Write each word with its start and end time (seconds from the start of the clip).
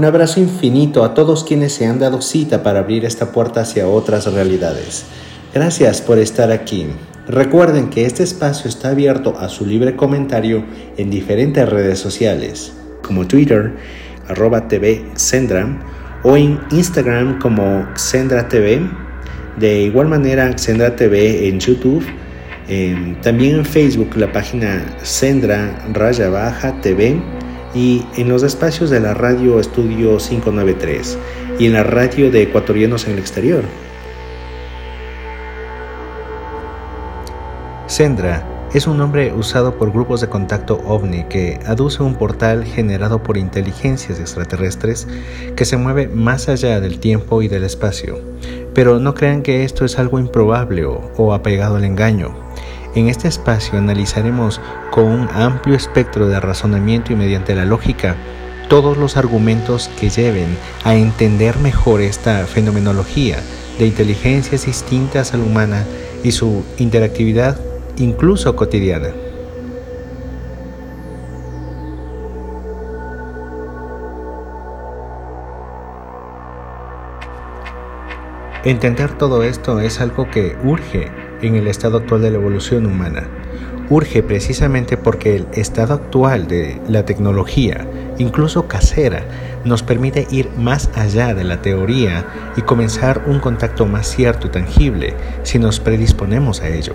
Un 0.00 0.06
abrazo 0.06 0.40
infinito 0.40 1.04
a 1.04 1.12
todos 1.12 1.44
quienes 1.44 1.74
se 1.74 1.84
han 1.84 1.98
dado 1.98 2.22
cita 2.22 2.62
para 2.62 2.78
abrir 2.78 3.04
esta 3.04 3.32
puerta 3.32 3.60
hacia 3.60 3.86
otras 3.86 4.32
realidades. 4.32 5.04
Gracias 5.52 6.00
por 6.00 6.18
estar 6.18 6.50
aquí. 6.50 6.86
Recuerden 7.28 7.90
que 7.90 8.06
este 8.06 8.22
espacio 8.22 8.70
está 8.70 8.88
abierto 8.88 9.36
a 9.38 9.50
su 9.50 9.66
libre 9.66 9.96
comentario 9.96 10.64
en 10.96 11.10
diferentes 11.10 11.68
redes 11.68 11.98
sociales, 11.98 12.72
como 13.02 13.26
Twitter, 13.26 13.74
arroba 14.26 14.68
TV 14.68 15.04
o 16.22 16.34
en 16.34 16.58
Instagram 16.70 17.38
como 17.38 17.86
Xendra 17.94 18.48
TV. 18.48 18.80
De 19.58 19.82
igual 19.82 20.08
manera, 20.08 20.56
Xendra 20.56 20.96
TV 20.96 21.46
en 21.46 21.60
YouTube. 21.60 22.06
también 23.20 23.56
en 23.56 23.66
Facebook, 23.66 24.16
la 24.16 24.32
página 24.32 24.96
Xendra 25.02 25.84
Raya 25.92 26.30
Baja 26.30 26.80
TV 26.80 27.20
y 27.74 28.04
en 28.16 28.28
los 28.28 28.42
espacios 28.42 28.90
de 28.90 29.00
la 29.00 29.14
radio 29.14 29.60
Estudio 29.60 30.16
593 30.16 31.18
y 31.58 31.66
en 31.66 31.72
la 31.72 31.82
radio 31.82 32.30
de 32.30 32.42
ecuatorianos 32.42 33.06
en 33.06 33.12
el 33.14 33.18
exterior. 33.18 33.64
Sendra 37.86 38.46
es 38.72 38.86
un 38.86 38.98
nombre 38.98 39.32
usado 39.32 39.76
por 39.76 39.90
grupos 39.90 40.20
de 40.20 40.28
contacto 40.28 40.80
ovni 40.86 41.24
que 41.24 41.58
aduce 41.66 42.04
un 42.04 42.14
portal 42.14 42.64
generado 42.64 43.20
por 43.20 43.36
inteligencias 43.36 44.20
extraterrestres 44.20 45.08
que 45.56 45.64
se 45.64 45.76
mueve 45.76 46.06
más 46.06 46.48
allá 46.48 46.80
del 46.80 47.00
tiempo 47.00 47.42
y 47.42 47.48
del 47.48 47.64
espacio. 47.64 48.20
Pero 48.74 49.00
no 49.00 49.14
crean 49.14 49.42
que 49.42 49.64
esto 49.64 49.84
es 49.84 49.98
algo 49.98 50.20
improbable 50.20 50.84
o, 50.84 51.10
o 51.16 51.34
apegado 51.34 51.76
al 51.76 51.84
engaño. 51.84 52.32
En 52.94 53.08
este 53.08 53.28
espacio 53.28 53.78
analizaremos 53.78 54.60
con 54.90 55.04
un 55.04 55.28
amplio 55.32 55.76
espectro 55.76 56.28
de 56.28 56.40
razonamiento 56.40 57.12
y 57.12 57.16
mediante 57.16 57.54
la 57.54 57.64
lógica 57.64 58.16
todos 58.68 58.96
los 58.96 59.16
argumentos 59.16 59.88
que 60.00 60.10
lleven 60.10 60.56
a 60.84 60.96
entender 60.96 61.58
mejor 61.58 62.00
esta 62.00 62.46
fenomenología 62.46 63.38
de 63.78 63.86
inteligencias 63.86 64.66
distintas 64.66 65.32
a 65.32 65.36
la 65.36 65.44
humana 65.44 65.84
y 66.24 66.32
su 66.32 66.64
interactividad 66.78 67.58
incluso 67.96 68.56
cotidiana. 68.56 69.10
Entender 78.64 79.16
todo 79.16 79.42
esto 79.42 79.80
es 79.80 80.00
algo 80.00 80.28
que 80.30 80.56
urge 80.62 81.19
en 81.42 81.56
el 81.56 81.66
estado 81.66 81.98
actual 81.98 82.22
de 82.22 82.30
la 82.30 82.38
evolución 82.38 82.86
humana. 82.86 83.28
Urge 83.88 84.22
precisamente 84.22 84.96
porque 84.96 85.34
el 85.34 85.46
estado 85.52 85.94
actual 85.94 86.46
de 86.46 86.80
la 86.88 87.04
tecnología, 87.04 87.86
incluso 88.18 88.68
casera, 88.68 89.24
nos 89.64 89.82
permite 89.82 90.28
ir 90.30 90.48
más 90.56 90.90
allá 90.94 91.34
de 91.34 91.44
la 91.44 91.60
teoría 91.60 92.24
y 92.56 92.62
comenzar 92.62 93.24
un 93.26 93.40
contacto 93.40 93.86
más 93.86 94.06
cierto 94.06 94.46
y 94.46 94.50
tangible 94.50 95.14
si 95.42 95.58
nos 95.58 95.80
predisponemos 95.80 96.60
a 96.60 96.68
ello. 96.68 96.94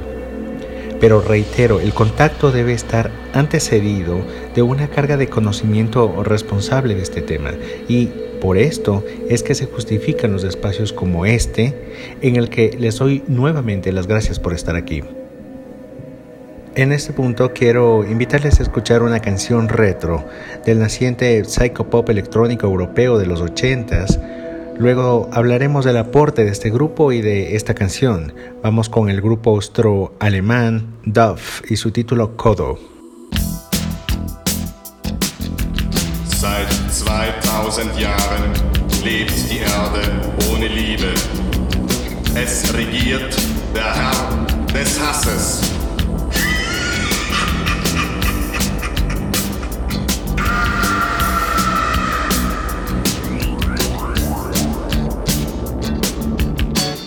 Pero 1.01 1.22
reitero, 1.22 1.81
el 1.81 1.94
contacto 1.94 2.51
debe 2.51 2.73
estar 2.73 3.11
antecedido 3.34 4.25
de 4.55 4.61
una 4.61 4.88
carga 4.88 5.17
de 5.17 5.28
conocimiento 5.28 6.23
responsable 6.23 6.95
de 6.95 7.01
este 7.01 7.22
tema 7.22 7.51
y 7.89 8.11
por 8.45 8.59
esto 8.59 9.03
es 9.28 9.41
que 9.41 9.56
se 9.56 9.66
justifican 9.66 10.31
los 10.31 10.44
espacios 10.44 10.94
como 10.94 11.25
este, 11.25 11.73
en 12.22 12.35
el 12.35 12.51
que 12.51 12.78
les 12.78 13.00
doy 13.00 13.23
nuevamente 13.28 13.91
las 13.91 14.06
gracias 14.06 14.39
por 14.39 14.53
estar 14.53 14.75
aquí. 14.75 15.01
En 16.75 16.91
este 16.91 17.11
punto 17.11 17.53
quiero 17.55 18.05
invitarles 18.07 18.59
a 18.59 18.63
escuchar 18.63 19.01
una 19.01 19.19
canción 19.19 19.67
retro 19.67 20.23
del 20.63 20.78
naciente 20.78 21.44
psychopop 21.44 22.07
electrónico 22.07 22.67
europeo 22.67 23.17
de 23.17 23.25
los 23.25 23.41
80s. 23.41 24.22
Luego 24.78 25.28
hablaremos 25.34 25.84
del 25.84 25.97
aporte 25.97 26.45
de 26.45 26.51
este 26.51 26.69
grupo 26.69 27.11
y 27.11 27.22
de 27.22 27.55
esta 27.55 27.73
canción. 27.73 28.31
Vamos 28.61 28.89
con 28.89 29.09
el 29.09 29.22
grupo 29.22 29.55
austro-alemán 29.55 30.85
Duff 31.03 31.63
y 31.67 31.78
su 31.78 31.89
título 31.89 32.38
Kodo. 32.38 32.78
2000 37.75 38.00
Jahren 38.00 38.53
lebt 39.03 39.34
die 39.52 39.58
Erde 39.58 40.02
ohne 40.50 40.68
Liebe. 40.69 41.13
Es 42.34 42.74
regiert 42.74 43.36
der 43.75 43.94
Herr 43.94 44.46
des 44.74 44.97
Hasses. 44.97 45.59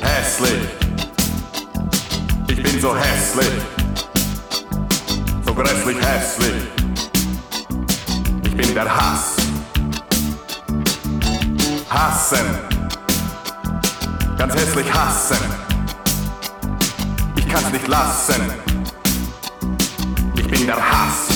Hässlich. 0.02 0.52
Ich 2.48 2.62
bin 2.62 2.78
so 2.78 2.94
hässlich. 2.94 3.46
So 5.46 5.54
grässlich 5.54 5.96
hässlich. 6.02 6.62
Ich 8.44 8.54
bin 8.54 8.74
der 8.74 8.94
Hass 8.94 9.37
hassen. 11.90 12.46
Ganz 14.36 14.54
hässlich 14.54 14.92
hassen. 14.92 15.38
Ich 17.36 17.48
kann's 17.48 17.70
nicht 17.70 17.88
lassen. 17.88 18.52
Ich 20.36 20.46
bin 20.46 20.66
der 20.66 20.76
Hass. 20.76 21.27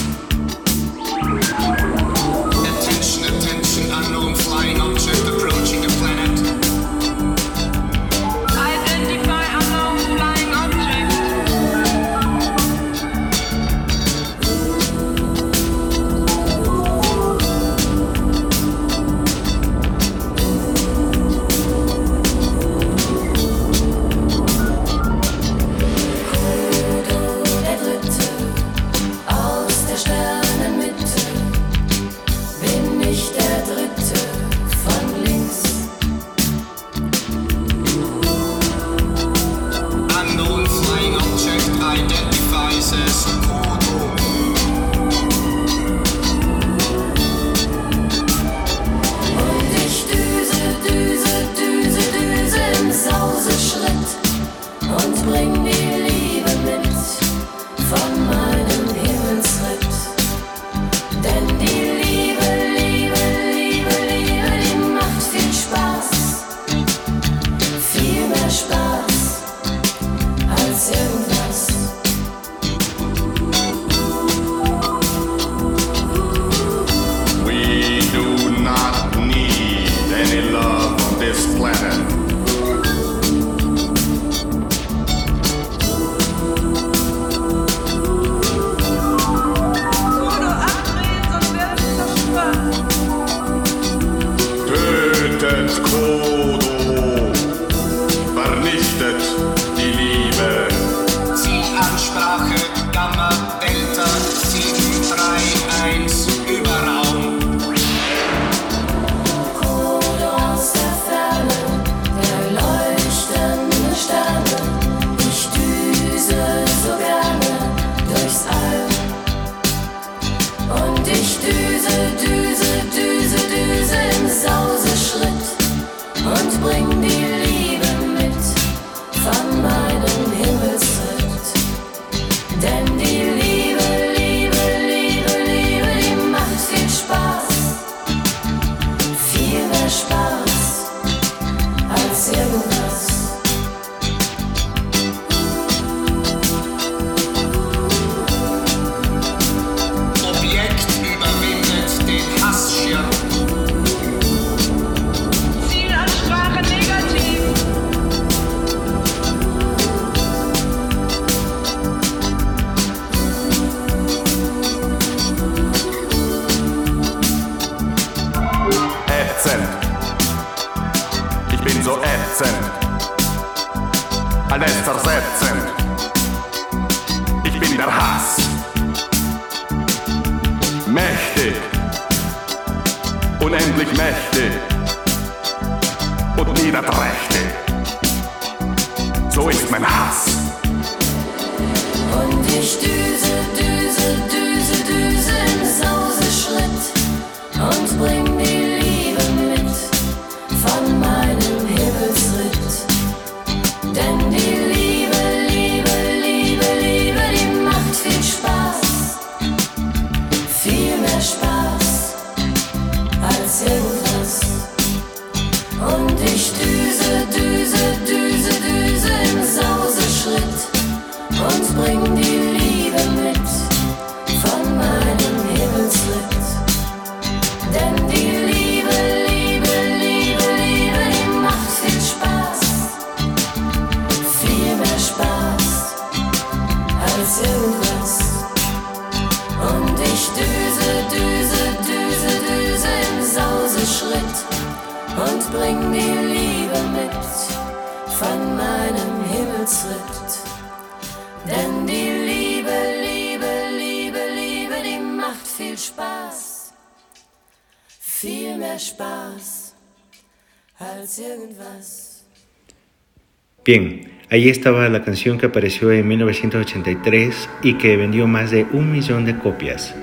Ahí 264.33 264.49
estaba 264.49 264.89
la 264.89 265.03
canción 265.03 265.37
que 265.37 265.45
apareció 265.45 265.93
en 265.93 266.09
1983 266.09 267.51
y 267.63 267.75
que 267.75 267.99
vendió 267.99 268.27
más 268.27 268.51
de 268.51 268.65
un 268.73 268.91
millón 268.91 269.27
de 269.27 269.37
copias. 269.37 269.95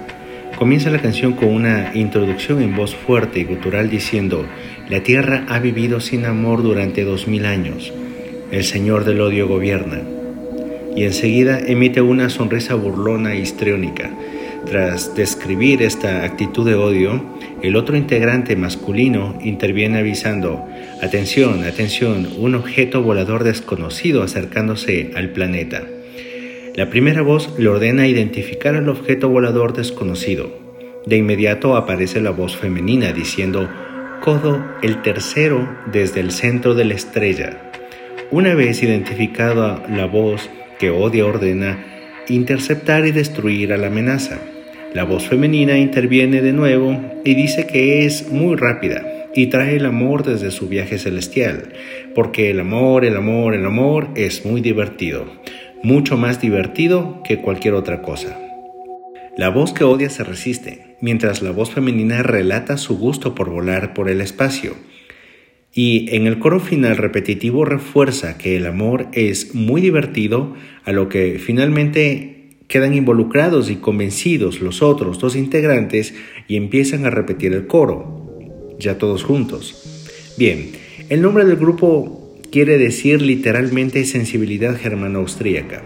Comienza 0.56 0.92
la 0.92 1.02
canción 1.02 1.34
con 1.34 1.48
una 1.48 1.90
introducción 1.96 2.62
en 2.62 2.76
voz 2.76 2.94
fuerte 2.94 3.40
y 3.40 3.46
gutural 3.46 3.90
diciendo, 3.90 4.46
la 4.88 5.02
tierra 5.02 5.46
ha 5.50 5.58
vivido 5.58 6.00
sin 6.00 6.26
amor 6.26 6.62
durante 6.62 7.04
dos 7.06 7.28
mil 7.28 7.48
años, 7.48 7.92
el 8.52 8.66
Señor 8.66 9.04
del 9.04 9.20
odio 9.22 9.48
gobierna. 9.48 10.02
Y 10.96 11.06
enseguida 11.06 11.60
emite 11.60 12.02
una 12.02 12.30
sonrisa 12.30 12.76
burlona 12.76 13.34
e 13.34 13.40
histriónica. 13.40 14.12
Tras 14.68 15.16
describir 15.16 15.82
esta 15.82 16.24
actitud 16.24 16.68
de 16.68 16.76
odio, 16.76 17.26
el 17.64 17.76
otro 17.76 17.98
integrante 17.98 18.56
masculino 18.56 19.40
interviene 19.42 19.98
avisando, 19.98 20.68
atención, 21.02 21.64
atención, 21.64 22.28
un 22.38 22.56
objeto 22.56 23.02
volador 23.02 23.44
desconocido 23.44 24.24
acercándose 24.24 25.12
al 25.16 25.30
planeta. 25.30 25.84
La 26.76 26.90
primera 26.90 27.22
voz 27.22 27.54
le 27.58 27.70
ordena 27.70 28.08
identificar 28.08 28.76
al 28.76 28.90
objeto 28.90 29.30
volador 29.30 29.74
desconocido. 29.74 30.58
De 31.06 31.18
inmediato 31.18 31.76
aparece 31.76 32.22
la 32.22 32.32
voz 32.32 32.56
femenina 32.56 33.12
diciendo, 33.14 33.70
Codo 34.22 34.64
el 34.82 35.02
tercero 35.02 35.68
desde 35.92 36.20
el 36.20 36.32
centro 36.32 36.76
de 36.76 36.86
la 36.86 36.94
estrella. 36.94 37.72
Una 38.32 38.54
vez 38.54 38.84
identificada 38.84 39.84
la 39.90 40.06
voz 40.06 40.50
que 40.78 40.90
odia 40.90 41.26
ordena 41.26 41.86
interceptar 42.28 43.08
y 43.08 43.12
destruir 43.12 43.74
a 43.74 43.78
la 43.78 43.88
amenaza. 43.88 44.40
La 44.94 45.06
voz 45.06 45.28
femenina 45.28 45.78
interviene 45.78 46.42
de 46.42 46.54
nuevo 46.54 47.00
y 47.24 47.34
dice 47.36 47.66
que 47.66 48.06
es 48.06 48.30
muy 48.30 48.56
rápida 48.56 49.19
y 49.36 49.48
trae 49.48 49.76
el 49.76 49.86
amor 49.86 50.24
desde 50.24 50.52
su 50.52 50.68
viaje 50.68 50.98
celestial, 50.98 51.74
porque 52.16 52.50
el 52.50 52.60
amor, 52.60 53.06
el 53.06 53.16
amor, 53.16 53.54
el 53.54 53.66
amor 53.66 54.10
es 54.16 54.46
muy 54.46 54.62
divertido, 54.62 55.26
mucho 55.84 56.18
más 56.18 56.42
divertido 56.42 57.22
que 57.24 57.42
cualquier 57.42 57.74
otra 57.74 58.02
cosa. 58.02 58.38
La 59.38 59.50
voz 59.50 59.72
que 59.72 59.84
odia 59.84 60.10
se 60.10 60.24
resiste, 60.24 60.98
mientras 61.02 61.42
la 61.42 61.52
voz 61.52 61.72
femenina 61.72 62.24
relata 62.24 62.78
su 62.78 62.98
gusto 62.98 63.36
por 63.36 63.50
volar 63.50 63.94
por 63.94 64.10
el 64.10 64.22
espacio. 64.22 64.76
Y 65.72 66.14
en 66.16 66.26
el 66.28 66.40
coro 66.40 66.60
final 66.60 66.98
repetitivo 66.98 67.64
refuerza 67.64 68.38
que 68.38 68.58
el 68.58 68.66
amor 68.66 69.08
es 69.14 69.54
muy 69.56 69.82
divertido, 69.82 70.56
a 70.84 70.92
lo 70.92 71.08
que 71.08 71.40
finalmente 71.40 72.58
quedan 72.68 72.94
involucrados 72.94 73.70
y 73.70 73.78
convencidos 73.78 74.62
los 74.62 74.82
otros 74.82 75.20
dos 75.20 75.36
integrantes 75.36 76.14
y 76.48 76.56
empiezan 76.56 77.06
a 77.06 77.10
repetir 77.10 77.54
el 77.54 77.68
coro, 77.68 78.19
ya 78.80 78.98
todos 78.98 79.24
juntos. 79.24 80.34
Bien, 80.38 80.72
el 81.10 81.22
nombre 81.22 81.46
del 81.46 81.58
grupo 81.58 82.34
quiere 82.52 82.78
decir 82.78 83.22
literalmente 83.22 84.06
sensibilidad 84.06 84.76
germano-austríaca 84.78 85.84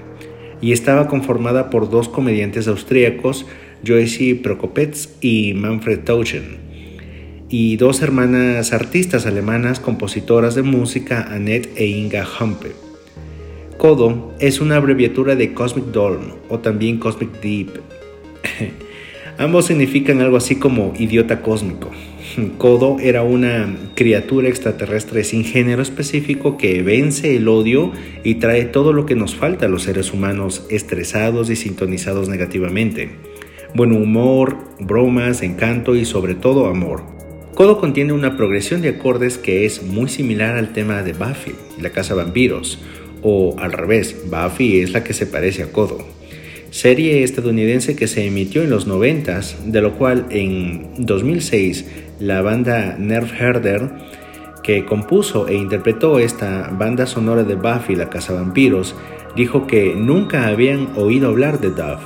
y 0.61 0.71
estaba 0.71 1.07
conformada 1.07 1.69
por 1.69 1.89
dos 1.89 2.07
comediantes 2.07 2.67
austríacos, 2.67 3.45
Joyce 3.85 4.35
Prokopetz 4.35 5.09
y 5.19 5.53
Manfred 5.55 5.99
Tauschen, 5.99 6.57
y 7.49 7.75
dos 7.75 8.01
hermanas 8.01 8.71
artistas 8.71 9.25
alemanas 9.25 9.79
compositoras 9.79 10.55
de 10.55 10.61
música, 10.61 11.27
Annette 11.29 11.69
e 11.75 11.87
Inga 11.87 12.25
Humpe. 12.39 12.71
Codo 13.77 14.33
es 14.39 14.61
una 14.61 14.77
abreviatura 14.77 15.35
de 15.35 15.53
Cosmic 15.53 15.85
Dawn 15.87 16.35
o 16.47 16.59
también 16.59 16.97
Cosmic 16.97 17.41
Deep. 17.41 17.81
Ambos 19.37 19.65
significan 19.65 20.21
algo 20.21 20.37
así 20.37 20.55
como 20.55 20.93
idiota 20.97 21.41
cósmico. 21.41 21.91
Kodo 22.57 22.97
era 22.99 23.23
una 23.23 23.75
criatura 23.95 24.49
extraterrestre 24.49 25.23
sin 25.23 25.43
género 25.43 25.81
específico 25.81 26.57
que 26.57 26.81
vence 26.81 27.35
el 27.35 27.47
odio 27.47 27.91
y 28.23 28.35
trae 28.35 28.65
todo 28.65 28.93
lo 28.93 29.05
que 29.05 29.15
nos 29.15 29.35
falta 29.35 29.65
a 29.65 29.69
los 29.69 29.83
seres 29.83 30.13
humanos 30.13 30.65
estresados 30.69 31.49
y 31.49 31.55
sintonizados 31.55 32.29
negativamente. 32.29 33.09
Buen 33.75 33.91
humor, 33.91 34.57
bromas, 34.79 35.43
encanto 35.43 35.95
y 35.95 36.05
sobre 36.05 36.35
todo 36.35 36.67
amor. 36.67 37.03
Kodo 37.53 37.79
contiene 37.79 38.13
una 38.13 38.35
progresión 38.35 38.81
de 38.81 38.89
acordes 38.89 39.37
que 39.37 39.65
es 39.65 39.83
muy 39.83 40.09
similar 40.09 40.55
al 40.55 40.73
tema 40.73 41.03
de 41.03 41.13
Buffy, 41.13 41.53
la 41.79 41.91
casa 41.91 42.15
vampiros, 42.15 42.79
o 43.21 43.55
al 43.59 43.71
revés, 43.71 44.15
Buffy 44.25 44.79
es 44.79 44.91
la 44.91 45.03
que 45.03 45.13
se 45.13 45.27
parece 45.27 45.63
a 45.63 45.71
Kodo 45.71 46.13
serie 46.73 47.23
estadounidense 47.23 47.95
que 47.95 48.07
se 48.07 48.25
emitió 48.25 48.63
en 48.63 48.71
los 48.71 48.87
90, 48.87 49.41
de 49.67 49.79
lo 49.79 49.93
cual 49.95 50.25
en 50.31 50.87
2006 50.97 51.85
la 52.19 52.41
banda 52.41 52.95
Nerf 52.97 53.39
Herder, 53.39 53.91
que 54.63 54.85
compuso 54.85 55.47
e 55.47 55.55
interpretó 55.55 56.19
esta 56.19 56.69
banda 56.71 57.05
sonora 57.05 57.43
de 57.43 57.55
Buffy 57.55 57.95
la 57.95 58.09
Vampiros, 58.29 58.95
dijo 59.35 59.67
que 59.67 59.95
nunca 59.95 60.47
habían 60.47 60.89
oído 60.95 61.29
hablar 61.29 61.59
de 61.59 61.69
Duff 61.69 62.01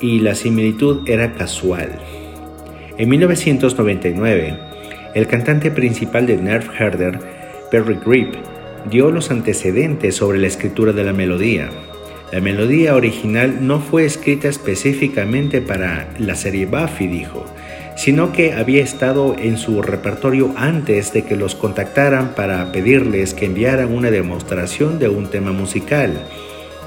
y 0.00 0.20
la 0.20 0.34
similitud 0.34 1.08
era 1.08 1.32
casual. 1.34 1.98
En 2.98 3.08
1999, 3.08 4.58
el 5.14 5.26
cantante 5.26 5.70
principal 5.70 6.26
de 6.26 6.36
Nerf 6.36 6.68
Herder, 6.78 7.18
Perry 7.70 7.98
Grip, 8.04 8.34
dio 8.90 9.10
los 9.10 9.30
antecedentes 9.30 10.16
sobre 10.16 10.38
la 10.38 10.46
escritura 10.46 10.92
de 10.92 11.04
la 11.04 11.12
melodía. 11.12 11.70
La 12.32 12.40
melodía 12.40 12.94
original 12.94 13.66
no 13.66 13.80
fue 13.80 14.04
escrita 14.04 14.48
específicamente 14.48 15.60
para 15.60 16.08
la 16.18 16.34
serie 16.34 16.66
Buffy, 16.66 17.06
dijo, 17.06 17.44
sino 18.02 18.32
que 18.32 18.52
había 18.52 18.82
estado 18.82 19.36
en 19.38 19.56
su 19.56 19.80
repertorio 19.80 20.52
antes 20.56 21.12
de 21.12 21.22
que 21.22 21.36
los 21.36 21.54
contactaran 21.54 22.34
para 22.34 22.72
pedirles 22.72 23.32
que 23.32 23.46
enviaran 23.46 23.94
una 23.94 24.10
demostración 24.10 24.98
de 24.98 25.08
un 25.08 25.28
tema 25.28 25.52
musical, 25.52 26.26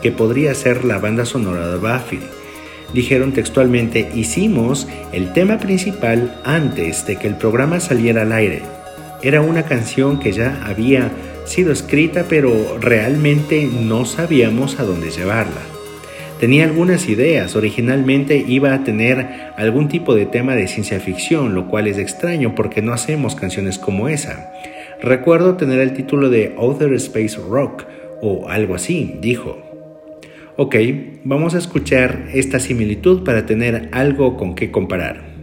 que 0.01 0.12
podría 0.12 0.53
ser 0.53 0.84
la 0.84 0.98
banda 0.98 1.24
sonora 1.24 1.69
de 1.69 1.77
Buffy. 1.77 2.19
Dijeron 2.93 3.31
textualmente, 3.31 4.12
hicimos 4.13 4.89
el 5.13 5.31
tema 5.31 5.57
principal 5.57 6.38
antes 6.43 7.07
de 7.07 7.15
que 7.15 7.27
el 7.27 7.38
programa 7.38 7.79
saliera 7.79 8.24
al 8.24 8.34
aire. 8.34 8.63
Era 9.22 9.39
una 9.39 9.63
canción 9.63 10.19
que 10.19 10.34
ya 10.34 10.65
había 10.65 11.13
sido 11.45 11.72
escrita, 11.72 12.25
pero 12.27 12.77
realmente 12.81 13.69
no 13.72 14.03
sabíamos 14.03 14.81
a 14.81 14.84
dónde 14.84 15.12
llevarla. 15.12 15.75
Tenía 16.39 16.65
algunas 16.65 17.08
ideas, 17.08 17.56
originalmente 17.56 18.44
iba 18.46 18.74
a 18.74 18.84
tener 18.84 19.25
algún 19.56 19.88
tipo 19.88 20.13
de 20.15 20.25
tema 20.25 20.56
de 20.56 20.68
ciencia 20.68 21.00
ficción, 21.00 21.56
lo 21.56 21.68
cual 21.70 21.88
es 21.88 21.98
extraño 21.98 22.56
porque 22.56 22.82
no 22.82 22.92
hacemos 22.92 23.36
canciones 23.36 23.80
como 23.80 24.10
esa. 24.10 24.51
Recuerdo 25.01 25.56
tener 25.56 25.80
el 25.80 25.94
título 25.94 26.30
de 26.30 26.54
Outer 26.58 26.94
Space 26.94 27.38
Rock 27.38 27.86
o 28.22 28.50
algo 28.50 28.75
así, 28.75 29.18
dijo. 29.22 29.58
Ok, 30.58 30.75
vamos 31.24 31.56
a 31.56 31.58
escuchar 31.58 32.27
esta 32.34 32.60
similitud 32.60 33.24
para 33.24 33.46
tener 33.46 33.88
algo 33.94 34.36
con 34.36 34.56
qué 34.56 34.72
comparar. 34.72 35.35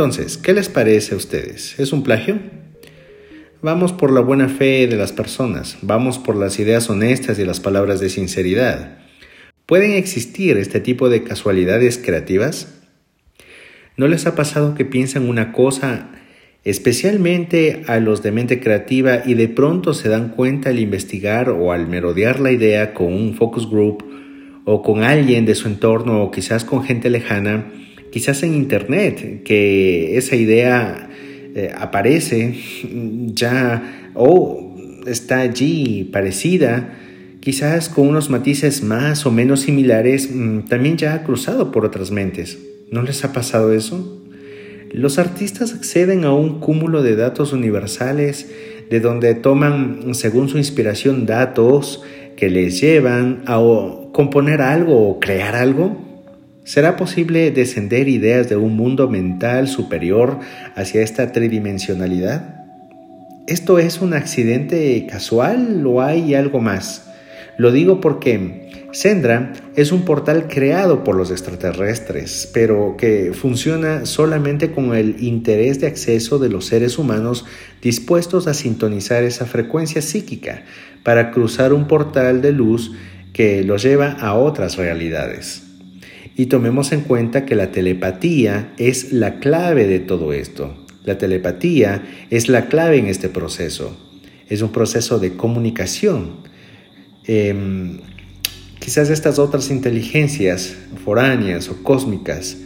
Entonces, 0.00 0.38
¿qué 0.38 0.54
les 0.54 0.70
parece 0.70 1.12
a 1.12 1.18
ustedes? 1.18 1.78
¿Es 1.78 1.92
un 1.92 2.02
plagio? 2.02 2.38
Vamos 3.60 3.92
por 3.92 4.10
la 4.10 4.22
buena 4.22 4.48
fe 4.48 4.86
de 4.86 4.96
las 4.96 5.12
personas, 5.12 5.76
vamos 5.82 6.18
por 6.18 6.36
las 6.36 6.58
ideas 6.58 6.88
honestas 6.88 7.38
y 7.38 7.44
las 7.44 7.60
palabras 7.60 8.00
de 8.00 8.08
sinceridad. 8.08 8.96
¿Pueden 9.66 9.90
existir 9.90 10.56
este 10.56 10.80
tipo 10.80 11.10
de 11.10 11.22
casualidades 11.22 11.98
creativas? 11.98 12.80
¿No 13.98 14.08
les 14.08 14.24
ha 14.24 14.34
pasado 14.34 14.74
que 14.74 14.86
piensan 14.86 15.28
una 15.28 15.52
cosa 15.52 16.08
especialmente 16.64 17.82
a 17.86 18.00
los 18.00 18.22
de 18.22 18.32
mente 18.32 18.58
creativa 18.58 19.20
y 19.26 19.34
de 19.34 19.48
pronto 19.48 19.92
se 19.92 20.08
dan 20.08 20.30
cuenta 20.30 20.70
al 20.70 20.78
investigar 20.78 21.50
o 21.50 21.72
al 21.72 21.86
merodear 21.88 22.40
la 22.40 22.52
idea 22.52 22.94
con 22.94 23.12
un 23.12 23.34
focus 23.34 23.68
group 23.68 24.02
o 24.64 24.80
con 24.80 25.04
alguien 25.04 25.44
de 25.44 25.54
su 25.54 25.68
entorno 25.68 26.22
o 26.22 26.30
quizás 26.30 26.64
con 26.64 26.84
gente 26.84 27.10
lejana 27.10 27.66
quizás 28.10 28.42
en 28.42 28.54
Internet, 28.54 29.42
que 29.44 30.16
esa 30.16 30.36
idea 30.36 31.10
eh, 31.54 31.72
aparece 31.76 32.54
ya 33.34 34.10
o 34.14 34.76
está 35.06 35.40
allí 35.40 36.04
parecida, 36.12 36.98
quizás 37.40 37.88
con 37.88 38.08
unos 38.08 38.30
matices 38.30 38.82
más 38.82 39.26
o 39.26 39.30
menos 39.30 39.60
similares, 39.60 40.30
mm, 40.32 40.66
también 40.68 40.96
ya 40.96 41.14
ha 41.14 41.22
cruzado 41.22 41.72
por 41.72 41.84
otras 41.84 42.10
mentes. 42.10 42.58
¿No 42.90 43.02
les 43.02 43.24
ha 43.24 43.32
pasado 43.32 43.72
eso? 43.72 44.20
Los 44.92 45.18
artistas 45.18 45.72
acceden 45.72 46.24
a 46.24 46.34
un 46.34 46.58
cúmulo 46.58 47.02
de 47.02 47.14
datos 47.14 47.52
universales 47.52 48.50
de 48.90 48.98
donde 48.98 49.34
toman, 49.36 50.14
según 50.14 50.48
su 50.48 50.58
inspiración, 50.58 51.26
datos 51.26 52.02
que 52.36 52.50
les 52.50 52.80
llevan 52.80 53.42
a 53.46 53.60
componer 54.12 54.60
algo 54.60 55.08
o 55.08 55.20
crear 55.20 55.54
algo. 55.54 56.09
¿Será 56.64 56.96
posible 56.96 57.50
descender 57.50 58.08
ideas 58.08 58.48
de 58.48 58.56
un 58.56 58.76
mundo 58.76 59.08
mental 59.08 59.66
superior 59.66 60.38
hacia 60.76 61.02
esta 61.02 61.32
tridimensionalidad? 61.32 62.66
¿Esto 63.46 63.78
es 63.78 64.00
un 64.00 64.12
accidente 64.12 65.06
casual 65.10 65.84
o 65.86 66.02
hay 66.02 66.34
algo 66.34 66.60
más? 66.60 67.06
Lo 67.56 67.72
digo 67.72 68.00
porque 68.00 68.88
Sendra 68.92 69.52
es 69.74 69.90
un 69.90 70.04
portal 70.04 70.48
creado 70.48 71.02
por 71.02 71.16
los 71.16 71.30
extraterrestres, 71.30 72.50
pero 72.52 72.96
que 72.96 73.32
funciona 73.32 74.04
solamente 74.04 74.70
con 74.70 74.94
el 74.94 75.22
interés 75.22 75.80
de 75.80 75.86
acceso 75.86 76.38
de 76.38 76.50
los 76.50 76.66
seres 76.66 76.98
humanos 76.98 77.46
dispuestos 77.80 78.46
a 78.46 78.54
sintonizar 78.54 79.24
esa 79.24 79.46
frecuencia 79.46 80.02
psíquica 80.02 80.64
para 81.04 81.30
cruzar 81.30 81.72
un 81.72 81.88
portal 81.88 82.42
de 82.42 82.52
luz 82.52 82.92
que 83.32 83.64
los 83.64 83.82
lleva 83.82 84.12
a 84.12 84.34
otras 84.34 84.76
realidades. 84.76 85.69
Y 86.36 86.46
tomemos 86.46 86.92
en 86.92 87.02
cuenta 87.02 87.44
que 87.44 87.54
la 87.54 87.70
telepatía 87.70 88.72
es 88.78 89.12
la 89.12 89.40
clave 89.40 89.86
de 89.86 90.00
todo 90.00 90.32
esto. 90.32 90.74
La 91.04 91.18
telepatía 91.18 92.02
es 92.30 92.48
la 92.48 92.66
clave 92.66 92.98
en 92.98 93.06
este 93.06 93.28
proceso. 93.28 93.96
Es 94.48 94.62
un 94.62 94.72
proceso 94.72 95.18
de 95.18 95.36
comunicación. 95.36 96.40
Em, 97.26 98.00
Quizás 98.80 99.10
estas 99.10 99.38
otras 99.38 99.70
inteligencias 99.70 100.74
foráneas 101.04 101.68
o 101.68 101.82
cósmicas 101.82 102.56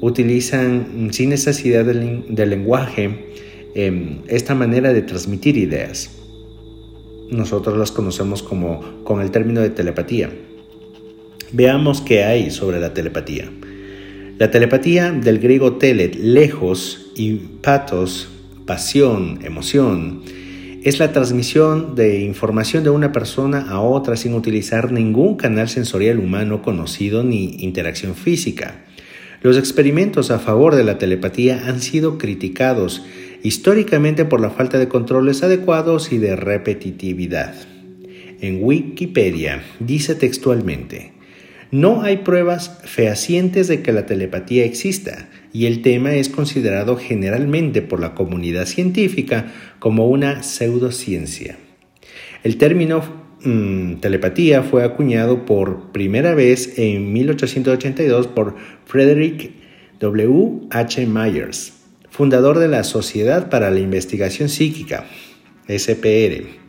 utilizan 0.00 1.10
sin 1.12 1.30
necesidad 1.30 1.84
del, 1.84 2.24
lenguaje 2.28 3.26
em, 3.74 4.20
esta 4.28 4.54
manera 4.54 4.92
de 4.92 5.02
transmitir 5.02 5.56
ideas. 5.56 6.10
Nosotros 7.28 7.76
las 7.76 7.90
conocemos 7.90 8.44
como 8.44 9.02
con 9.02 9.20
el 9.20 9.32
término 9.32 9.62
de 9.62 9.70
telepatía. 9.70 10.30
Veamos 11.56 12.00
qué 12.00 12.24
hay 12.24 12.50
sobre 12.50 12.80
la 12.80 12.94
telepatía. 12.94 13.48
La 14.38 14.50
telepatía 14.50 15.12
del 15.12 15.38
griego 15.38 15.76
telet, 15.76 16.16
lejos, 16.16 17.12
y 17.14 17.34
patos, 17.62 18.28
pasión, 18.66 19.38
emoción, 19.44 20.22
es 20.82 20.98
la 20.98 21.12
transmisión 21.12 21.94
de 21.94 22.22
información 22.22 22.82
de 22.82 22.90
una 22.90 23.12
persona 23.12 23.66
a 23.68 23.78
otra 23.78 24.16
sin 24.16 24.34
utilizar 24.34 24.90
ningún 24.90 25.36
canal 25.36 25.68
sensorial 25.68 26.18
humano 26.18 26.60
conocido 26.60 27.22
ni 27.22 27.54
interacción 27.60 28.16
física. 28.16 28.84
Los 29.40 29.56
experimentos 29.56 30.32
a 30.32 30.40
favor 30.40 30.74
de 30.74 30.82
la 30.82 30.98
telepatía 30.98 31.68
han 31.68 31.80
sido 31.80 32.18
criticados 32.18 33.04
históricamente 33.44 34.24
por 34.24 34.40
la 34.40 34.50
falta 34.50 34.80
de 34.80 34.88
controles 34.88 35.44
adecuados 35.44 36.10
y 36.10 36.18
de 36.18 36.34
repetitividad. 36.34 37.54
En 38.40 38.58
Wikipedia 38.60 39.62
dice 39.78 40.16
textualmente, 40.16 41.14
no 41.74 42.02
hay 42.02 42.18
pruebas 42.18 42.78
fehacientes 42.84 43.66
de 43.66 43.82
que 43.82 43.90
la 43.90 44.06
telepatía 44.06 44.64
exista, 44.64 45.28
y 45.52 45.66
el 45.66 45.82
tema 45.82 46.14
es 46.14 46.28
considerado 46.28 46.96
generalmente 46.96 47.82
por 47.82 47.98
la 47.98 48.14
comunidad 48.14 48.66
científica 48.66 49.46
como 49.80 50.06
una 50.06 50.44
pseudociencia. 50.44 51.56
El 52.44 52.58
término 52.58 53.02
mm, 53.42 53.94
telepatía 53.94 54.62
fue 54.62 54.84
acuñado 54.84 55.46
por 55.46 55.90
primera 55.90 56.36
vez 56.36 56.78
en 56.78 57.12
1882 57.12 58.28
por 58.28 58.54
Frederick 58.86 59.50
W. 59.98 60.68
H. 60.70 61.04
Myers, 61.08 61.72
fundador 62.08 62.60
de 62.60 62.68
la 62.68 62.84
Sociedad 62.84 63.50
para 63.50 63.72
la 63.72 63.80
Investigación 63.80 64.48
Psíquica, 64.48 65.06
SPR. 65.66 66.63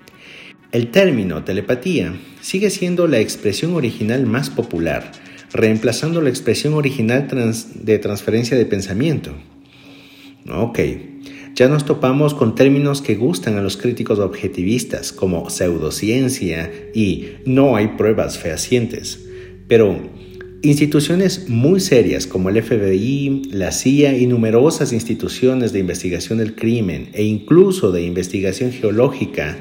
El 0.75 0.91
término 0.91 1.45
telepatía 1.45 2.13
sigue 2.41 2.69
siendo 2.69 3.07
la 3.07 3.21
expresión 3.21 3.75
original 3.75 4.25
más 4.25 4.49
popular, 4.49 5.09
reemplazando 5.53 6.19
la 6.19 6.27
expresión 6.27 6.73
original 6.73 7.29
de 7.75 7.97
transferencia 7.97 8.57
de 8.57 8.65
pensamiento. 8.65 9.31
Ok, 10.51 10.79
ya 11.55 11.69
nos 11.69 11.85
topamos 11.85 12.33
con 12.33 12.55
términos 12.55 13.01
que 13.01 13.15
gustan 13.15 13.57
a 13.57 13.61
los 13.61 13.77
críticos 13.77 14.19
objetivistas, 14.19 15.13
como 15.13 15.49
pseudociencia 15.49 16.69
y 16.93 17.27
no 17.45 17.77
hay 17.77 17.87
pruebas 17.95 18.37
fehacientes. 18.37 19.25
Pero 19.69 19.97
instituciones 20.61 21.47
muy 21.47 21.79
serias 21.79 22.27
como 22.27 22.49
el 22.49 22.61
FBI, 22.61 23.43
la 23.53 23.71
CIA 23.71 24.17
y 24.17 24.27
numerosas 24.27 24.91
instituciones 24.91 25.71
de 25.71 25.79
investigación 25.79 26.37
del 26.37 26.53
crimen 26.53 27.11
e 27.13 27.23
incluso 27.23 27.93
de 27.93 28.03
investigación 28.03 28.73
geológica 28.73 29.57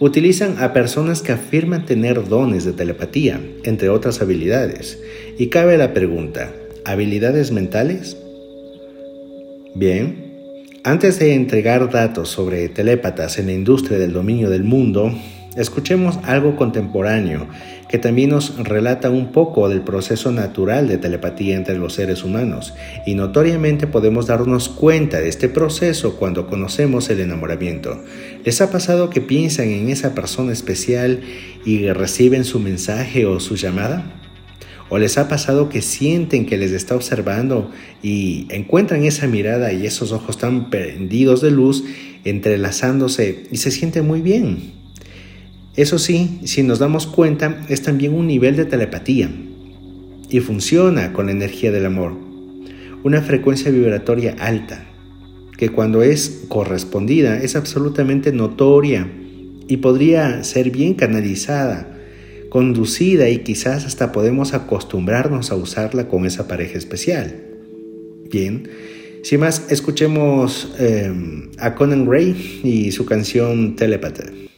utilizan 0.00 0.56
a 0.62 0.72
personas 0.72 1.22
que 1.22 1.32
afirman 1.32 1.84
tener 1.84 2.26
dones 2.28 2.64
de 2.64 2.72
telepatía, 2.72 3.40
entre 3.64 3.90
otras 3.90 4.20
habilidades. 4.20 4.98
Y 5.38 5.48
cabe 5.48 5.76
la 5.76 5.92
pregunta, 5.92 6.52
¿habilidades 6.84 7.52
mentales? 7.52 8.16
Bien, 9.74 10.30
antes 10.82 11.18
de 11.18 11.34
entregar 11.34 11.90
datos 11.90 12.30
sobre 12.30 12.70
telépatas 12.70 13.38
en 13.38 13.46
la 13.46 13.52
industria 13.52 13.98
del 13.98 14.14
dominio 14.14 14.48
del 14.48 14.64
mundo, 14.64 15.12
escuchemos 15.56 16.18
algo 16.24 16.56
contemporáneo 16.56 17.48
que 17.88 17.98
también 17.98 18.30
nos 18.30 18.56
relata 18.56 19.10
un 19.10 19.32
poco 19.32 19.68
del 19.68 19.80
proceso 19.80 20.30
natural 20.30 20.86
de 20.86 20.98
telepatía 20.98 21.56
entre 21.56 21.76
los 21.76 21.94
seres 21.94 22.22
humanos 22.22 22.72
y 23.04 23.14
notoriamente 23.14 23.86
podemos 23.86 24.26
darnos 24.26 24.68
cuenta 24.68 25.20
de 25.20 25.28
este 25.28 25.48
proceso 25.48 26.16
cuando 26.16 26.46
conocemos 26.46 27.10
el 27.10 27.20
enamoramiento. 27.20 28.00
¿Les 28.44 28.60
ha 28.60 28.70
pasado 28.70 29.10
que 29.10 29.20
piensan 29.20 29.68
en 29.68 29.88
esa 29.88 30.14
persona 30.14 30.52
especial 30.52 31.20
y 31.64 31.90
reciben 31.90 32.44
su 32.44 32.60
mensaje 32.60 33.26
o 33.26 33.40
su 33.40 33.56
llamada? 33.56 34.04
¿O 34.88 34.98
les 34.98 35.18
ha 35.18 35.28
pasado 35.28 35.68
que 35.68 35.82
sienten 35.82 36.46
que 36.46 36.58
les 36.58 36.72
está 36.72 36.96
observando 36.96 37.70
y 38.02 38.46
encuentran 38.50 39.04
esa 39.04 39.28
mirada 39.28 39.72
y 39.72 39.86
esos 39.86 40.10
ojos 40.10 40.38
tan 40.38 40.68
prendidos 40.68 41.40
de 41.40 41.52
luz 41.52 41.84
entrelazándose 42.24 43.44
y 43.52 43.58
se 43.58 43.70
sienten 43.70 44.06
muy 44.06 44.20
bien? 44.20 44.79
Eso 45.76 45.98
sí, 45.98 46.40
si 46.44 46.62
nos 46.62 46.80
damos 46.80 47.06
cuenta, 47.06 47.64
es 47.68 47.82
también 47.82 48.14
un 48.14 48.26
nivel 48.26 48.56
de 48.56 48.64
telepatía 48.64 49.30
y 50.28 50.40
funciona 50.40 51.12
con 51.12 51.26
la 51.26 51.32
energía 51.32 51.70
del 51.70 51.86
amor. 51.86 52.16
Una 53.04 53.22
frecuencia 53.22 53.70
vibratoria 53.70 54.36
alta, 54.38 54.86
que 55.56 55.68
cuando 55.68 56.02
es 56.02 56.44
correspondida 56.48 57.38
es 57.38 57.54
absolutamente 57.54 58.32
notoria 58.32 59.08
y 59.68 59.76
podría 59.76 60.42
ser 60.42 60.70
bien 60.70 60.94
canalizada, 60.94 61.96
conducida 62.48 63.28
y 63.28 63.38
quizás 63.38 63.84
hasta 63.84 64.10
podemos 64.10 64.54
acostumbrarnos 64.54 65.52
a 65.52 65.56
usarla 65.56 66.08
con 66.08 66.26
esa 66.26 66.48
pareja 66.48 66.78
especial. 66.78 67.44
Bien, 68.28 68.68
sin 69.22 69.40
más, 69.40 69.70
escuchemos 69.70 70.74
eh, 70.80 71.12
a 71.58 71.74
Conan 71.74 72.06
Gray 72.06 72.60
y 72.64 72.90
su 72.90 73.06
canción 73.06 73.76
Telepathy. 73.76 74.49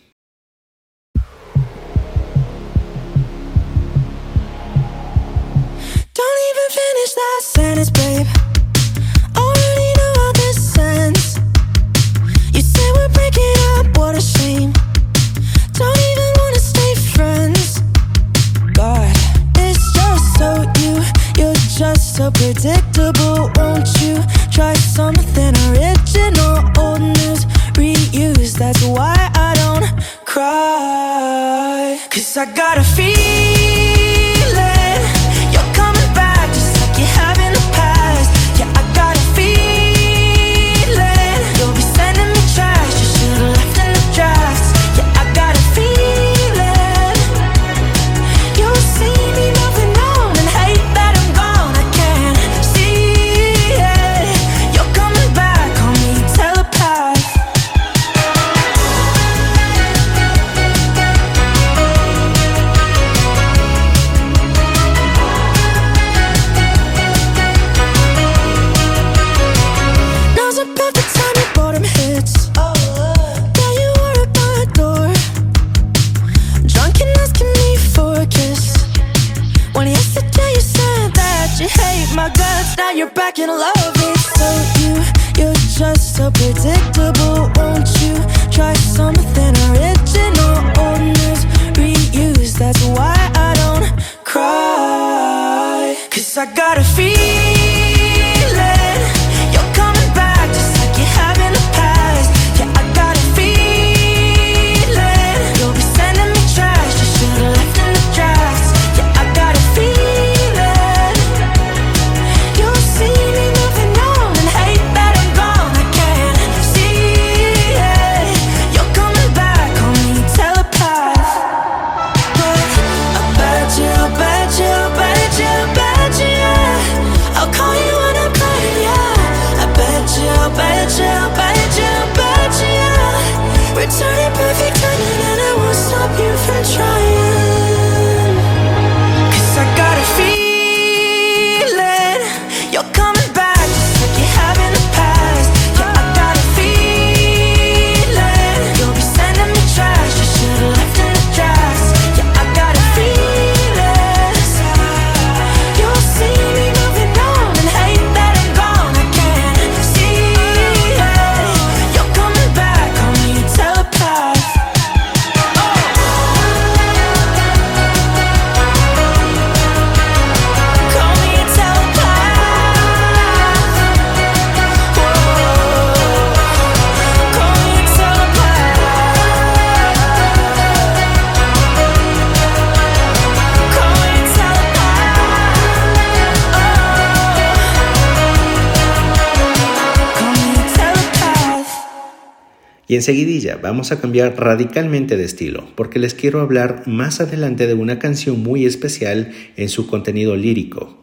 Enseguidilla 193.03 193.59
vamos 193.61 193.91
a 193.91 194.01
cambiar 194.01 194.39
radicalmente 194.39 195.17
de 195.17 195.25
estilo 195.25 195.67
porque 195.75 195.99
les 195.99 196.15
quiero 196.15 196.41
hablar 196.41 196.85
más 196.87 197.21
adelante 197.21 197.67
de 197.67 197.75
una 197.75 197.99
canción 197.99 198.41
muy 198.45 198.65
especial 198.65 199.33
en 199.57 199.69
su 199.69 199.89
contenido 199.89 200.37
lírico. 200.37 201.03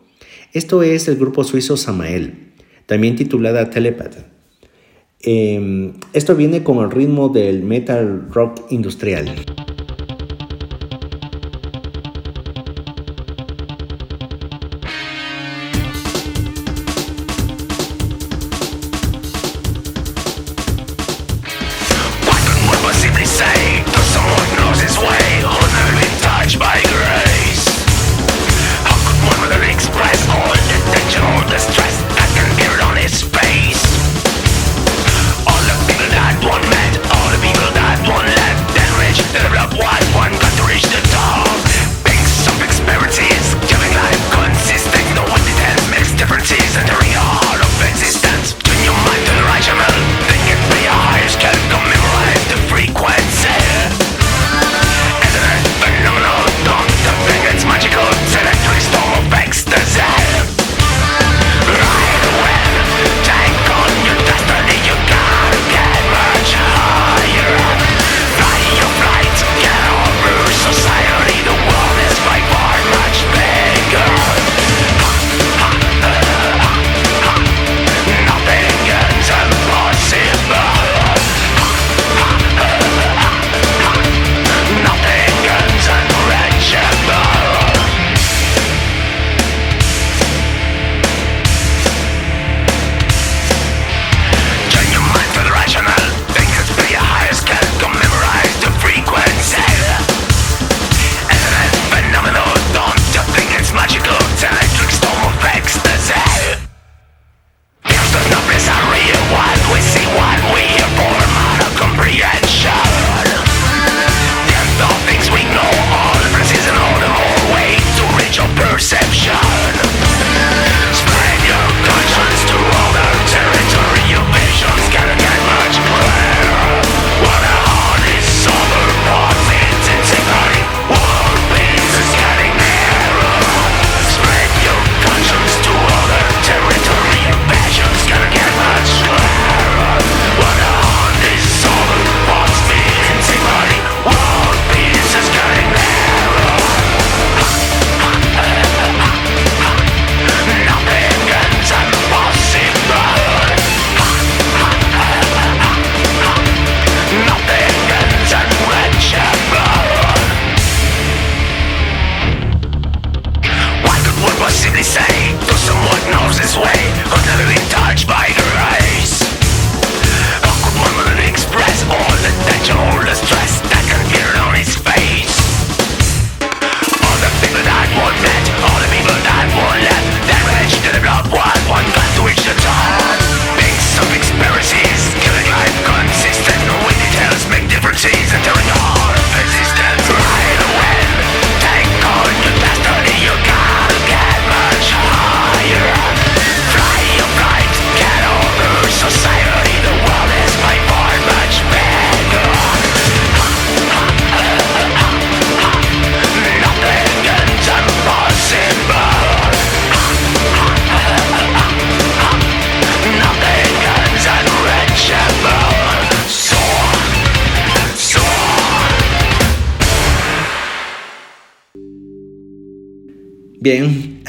Esto 0.54 0.82
es 0.82 1.10
el 1.10 1.18
grupo 1.18 1.44
suizo 1.44 1.76
Samael, 1.76 2.54
también 2.86 3.18
titulada 3.18 3.70
Telepath. 3.70 4.16
Em, 5.20 5.92
esto 6.14 6.38
viene 6.38 6.64
con 6.64 6.78
el 6.78 6.90
ritmo 6.90 7.28
del 7.28 7.64
metal 7.64 8.30
rock 8.32 8.72
industrial. 8.72 9.36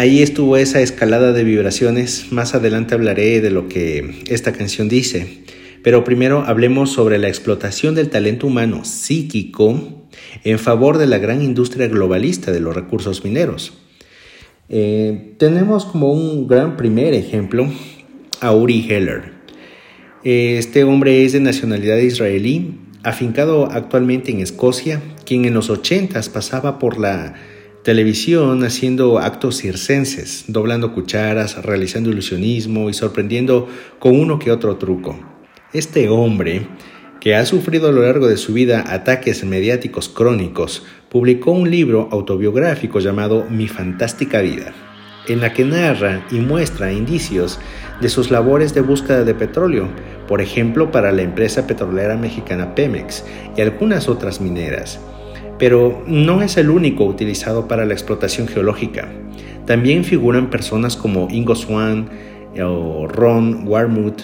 Ahí 0.01 0.23
estuvo 0.23 0.57
esa 0.57 0.81
escalada 0.81 1.35
de 1.35 1.45
vibraciones. 1.45 2.33
Más 2.33 2.55
adelante 2.55 2.95
hablaré 2.95 3.43
de 3.43 3.51
lo 3.51 3.69
que 3.69 4.23
esta 4.29 4.53
canción 4.53 4.89
dice. 4.89 5.45
Pero 5.83 6.05
primero 6.05 6.43
hablemos 6.47 6.91
sobre 6.91 7.19
la 7.19 7.29
explotación 7.29 7.95
del 7.95 8.09
talento 8.09 8.47
humano 8.47 8.87
psíquico 8.87 10.09
en 10.43 10.59
favor 10.59 10.97
de 10.97 11.07
la 11.07 11.19
gran 11.19 11.43
industria 11.43 11.87
globalista 11.89 12.51
de 12.51 12.61
los 12.61 12.75
recursos 12.75 13.25
mineros. 13.25 13.75
Eh, 14.71 15.35
tenemos 15.37 15.85
como 15.85 16.13
un 16.13 16.49
gran 16.49 16.79
primer 16.79 17.13
ejemplo 17.13 17.69
a 18.41 18.55
Uri 18.55 18.87
Heller. 18.89 19.35
Este 20.25 20.83
hombre 20.83 21.27
es 21.27 21.33
de 21.35 21.41
nacionalidad 21.41 21.99
israelí, 21.99 22.79
afincado 23.03 23.71
actualmente 23.71 24.31
en 24.33 24.41
Escocia, 24.41 25.03
quien 25.27 25.45
en 25.45 25.53
los 25.53 25.69
80 25.69 26.19
pasaba 26.33 26.79
por 26.79 26.99
la 26.99 27.35
televisión 27.91 28.63
haciendo 28.63 29.19
actos 29.19 29.57
circenses, 29.57 30.45
doblando 30.47 30.95
cucharas, 30.95 31.61
realizando 31.65 32.09
ilusionismo 32.09 32.89
y 32.89 32.95
sorprendiendo 32.95 33.67
con 33.99 34.15
uno 34.17 34.39
que 34.39 34.53
otro 34.53 34.77
truco. 34.77 35.19
Este 35.73 36.09
hombre, 36.09 36.69
que 37.21 37.35
ha 37.35 37.45
sufrido 37.45 37.89
a 37.89 37.93
lo 37.93 38.03
largo 38.03 38.29
de 38.29 38.37
su 38.37 38.53
vida 38.53 38.85
ataques 38.87 39.45
mediáticos 39.45 40.09
crónicos, 40.09 40.85
publicó 41.09 41.51
un 41.51 41.69
libro 41.69 42.09
autobiográfico 42.13 43.01
llamado 43.01 43.45
Mi 43.51 43.67
fantástica 43.67 44.41
vida, 44.41 44.73
en 45.27 45.41
la 45.41 45.53
que 45.53 45.65
narra 45.65 46.25
y 46.31 46.37
muestra 46.37 46.93
indicios 46.93 47.59
de 48.01 48.09
sus 48.09 48.31
labores 48.31 48.73
de 48.73 48.83
búsqueda 48.83 49.25
de 49.25 49.35
petróleo, 49.35 49.89
por 50.29 50.41
ejemplo 50.41 50.93
para 50.93 51.11
la 51.11 51.23
empresa 51.23 51.67
petrolera 51.67 52.17
mexicana 52.17 52.73
Pemex 52.77 53.25
y 53.57 53.63
algunas 53.63 54.09
otras 54.09 54.41
mineras. 54.41 55.01
Pero 55.61 56.03
no 56.09 56.43
es 56.43 56.57
el 56.57 56.71
único 56.71 57.05
utilizado 57.05 57.69
para 57.69 57.85
la 57.85 57.93
explotación 57.93 58.49
geológica. 58.49 59.09
También 59.67 60.03
figuran 60.03 60.51
personas 60.51 60.97
como 60.97 61.29
Ingo 61.31 61.55
Swan 61.55 62.09
o 62.61 63.07
Ron 63.07 63.69
Warmuth, 63.69 64.23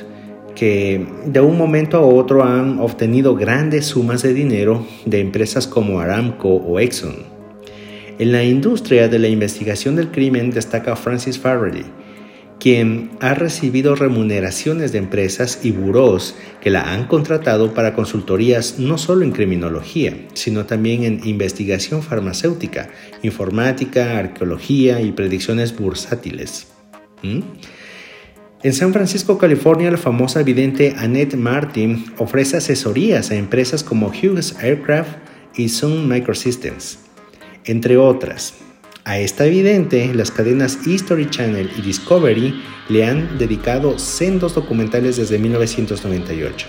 que 0.57 1.07
de 1.27 1.41
un 1.41 1.57
momento 1.57 1.99
a 1.99 2.01
otro 2.01 2.43
han 2.43 2.81
obtenido 2.81 3.37
grandes 3.37 3.87
sumas 3.87 4.23
de 4.23 4.35
dinero 4.35 4.85
de 5.05 5.21
empresas 5.21 5.69
como 5.69 6.01
Aramco 6.01 6.49
o 6.49 6.81
Exxon. 6.81 7.37
En 8.19 8.33
la 8.33 8.43
industria 8.43 9.09
de 9.09 9.19
la 9.19 9.29
investigación 9.29 9.95
del 9.95 10.11
crimen 10.11 10.51
destaca 10.51 10.97
Francis 10.97 11.39
Farrelly, 11.39 11.85
quien 12.59 13.11
ha 13.21 13.35
recibido 13.35 13.95
remuneraciones 13.95 14.93
de 14.93 14.99
empresas 14.99 15.61
y 15.63 15.73
burós 15.73 16.35
que 16.61 16.71
la 16.71 16.93
han 16.93 17.07
contratado 17.07 17.75
para 17.75 17.95
consultorías 17.95 18.79
no 18.79 18.99
solo 18.99 19.25
en 19.25 19.33
criminología, 19.33 20.17
sino 20.35 20.67
también 20.67 21.05
en 21.05 21.21
investigación 21.27 22.03
farmacéutica, 22.03 22.89
informática, 23.23 24.19
arqueología 24.19 25.01
y 25.01 25.13
predicciones 25.13 25.77
bursátiles. 25.77 26.69
¿Mm? 27.23 27.41
En 28.63 28.73
San 28.73 28.93
Francisco, 28.93 29.39
California, 29.39 29.91
la 29.91 29.99
famosa 29.99 30.43
vidente 30.43 30.95
Annette 30.97 31.37
Martin 31.37 32.07
ofrece 32.17 32.57
asesorías 32.57 33.31
a 33.31 33.37
empresas 33.37 33.85
como 33.85 34.09
Hughes 34.09 34.57
Aircraft 34.61 35.19
y 35.57 35.69
Sun 35.69 36.09
Microsystems, 36.09 36.99
entre 37.65 37.97
otras. 37.97 38.66
A 39.07 39.21
esta 39.21 39.45
vidente, 39.45 40.13
las 40.13 40.33
cadenas 40.33 40.85
History 40.85 41.31
Channel 41.31 41.71
y 41.79 41.81
Discovery 41.81 42.61
le 42.89 43.05
han 43.05 43.39
dedicado 43.39 44.01
sendos 44.01 44.57
documentales 44.57 45.17
desde 45.17 45.39
1998. 45.39 46.67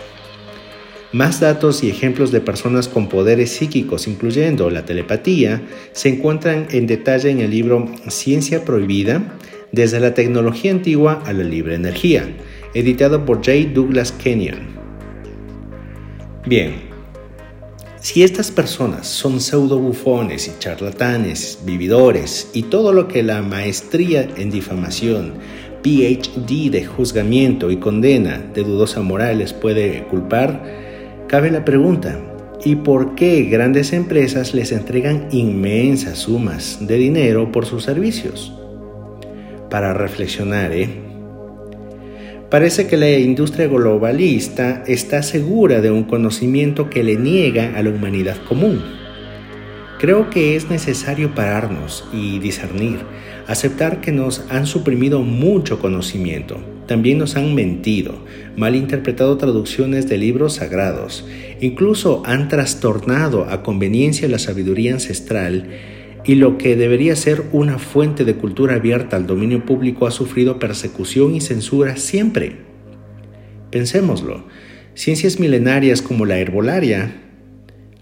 Más 1.14 1.40
datos 1.40 1.84
y 1.84 1.90
ejemplos 1.90 2.32
de 2.32 2.40
personas 2.40 2.88
con 2.90 3.10
poderes 3.10 3.54
psíquicos, 3.54 4.08
incluyendo 4.08 4.70
la 4.70 4.86
telepatía, 4.86 5.64
se 5.94 6.10
encuentran 6.10 6.68
en 6.70 6.86
detalle 6.86 7.32
en 7.32 7.40
el 7.40 7.50
libro 7.50 7.88
Ciencia 8.08 8.64
Prohibida, 8.64 9.40
desde 9.72 10.00
la 10.00 10.14
tecnología 10.14 10.70
antigua 10.70 11.24
a 11.26 11.34
la 11.34 11.44
libre 11.44 11.74
energía, 11.74 12.38
editado 12.76 13.26
por 13.26 13.38
J. 13.38 13.74
Douglas 13.74 14.12
Kenyon. 14.12 14.78
Bien, 16.46 16.87
si 18.08 18.24
estas 18.24 18.52
personas 18.52 19.06
son 19.06 19.42
pseudo 19.42 19.80
bufones 19.80 20.48
y 20.48 20.58
charlatanes, 20.60 21.60
vividores 21.66 22.50
y 22.54 22.64
todo 22.64 22.94
lo 22.94 23.10
que 23.10 23.22
la 23.22 23.42
maestría 23.42 24.30
en 24.38 24.50
difamación, 24.50 25.34
PhD 25.84 26.72
de 26.72 26.86
juzgamiento 26.86 27.70
y 27.70 27.76
condena 27.76 28.38
de 28.54 28.64
dudosa 28.64 29.02
moral 29.02 29.40
les 29.40 29.52
puede 29.52 30.06
culpar, 30.06 30.64
cabe 31.28 31.52
la 31.52 31.66
pregunta, 31.66 32.18
¿y 32.64 32.78
por 32.78 33.14
qué 33.16 33.44
grandes 33.44 33.92
empresas 33.92 34.54
les 34.54 34.72
entregan 34.72 35.28
inmensas 35.32 36.20
sumas 36.20 36.78
de 36.80 36.96
dinero 36.96 37.52
por 37.52 37.66
sus 37.66 37.84
servicios? 37.84 38.54
para 39.70 39.94
reflexionar. 39.94 40.72
¿eh? 40.72 41.07
Parece 42.50 42.88
que 42.88 42.96
la 42.96 43.12
industria 43.12 43.68
globalista 43.68 44.82
está 44.88 45.22
segura 45.22 45.82
de 45.82 45.92
un 45.92 46.06
conocimiento 46.06 46.90
que 46.90 47.04
le 47.04 47.18
niega 47.18 47.78
a 47.78 47.84
la 47.84 47.90
humanidad 47.90 48.38
común. 48.48 48.82
Creo 50.00 50.30
que 50.30 50.56
es 50.56 50.70
necesario 50.70 51.36
pararnos 51.36 52.08
y 52.14 52.40
discernir, 52.40 53.00
aceptar 53.48 54.00
que 54.00 54.14
nos 54.14 54.46
han 54.50 54.66
suprimido 54.66 55.24
mucho 55.24 55.80
conocimiento, 55.80 56.62
también 56.86 57.18
nos 57.18 57.36
han 57.36 57.54
mentido, 57.54 58.16
malinterpretado 58.56 59.36
traducciones 59.38 60.08
de 60.08 60.18
libros 60.18 60.54
sagrados, 60.54 61.26
incluso 61.60 62.24
han 62.26 62.48
trastornado 62.48 63.44
a 63.50 63.62
conveniencia 63.62 64.30
la 64.30 64.40
sabiduría 64.40 64.94
ancestral 64.94 65.68
y 66.28 66.36
lo 66.36 66.58
que 66.58 66.76
debería 66.76 67.16
ser 67.16 67.46
una 67.54 67.80
fuente 67.80 68.26
de 68.26 68.36
cultura 68.36 68.76
abierta 68.76 69.16
al 69.16 69.26
dominio 69.26 69.66
público 69.66 70.06
ha 70.06 70.12
sufrido 70.12 70.60
persecución 70.60 71.34
y 71.34 71.40
censura 71.40 71.96
siempre. 71.96 72.58
Pensémoslo, 73.72 74.46
ciencias 74.94 75.40
milenarias 75.40 76.02
como 76.02 76.26
la 76.26 76.38
herbolaria 76.38 77.16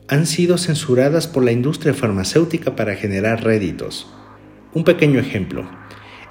han 0.08 0.26
sido 0.26 0.58
censuradas 0.58 1.28
por 1.28 1.44
la 1.44 1.52
industria 1.52 1.94
farmacéutica 1.94 2.76
para 2.76 2.96
generar 2.96 3.44
réditos. 3.44 4.12
Un 4.74 4.84
pequeño 4.84 5.20
ejemplo. 5.20 5.70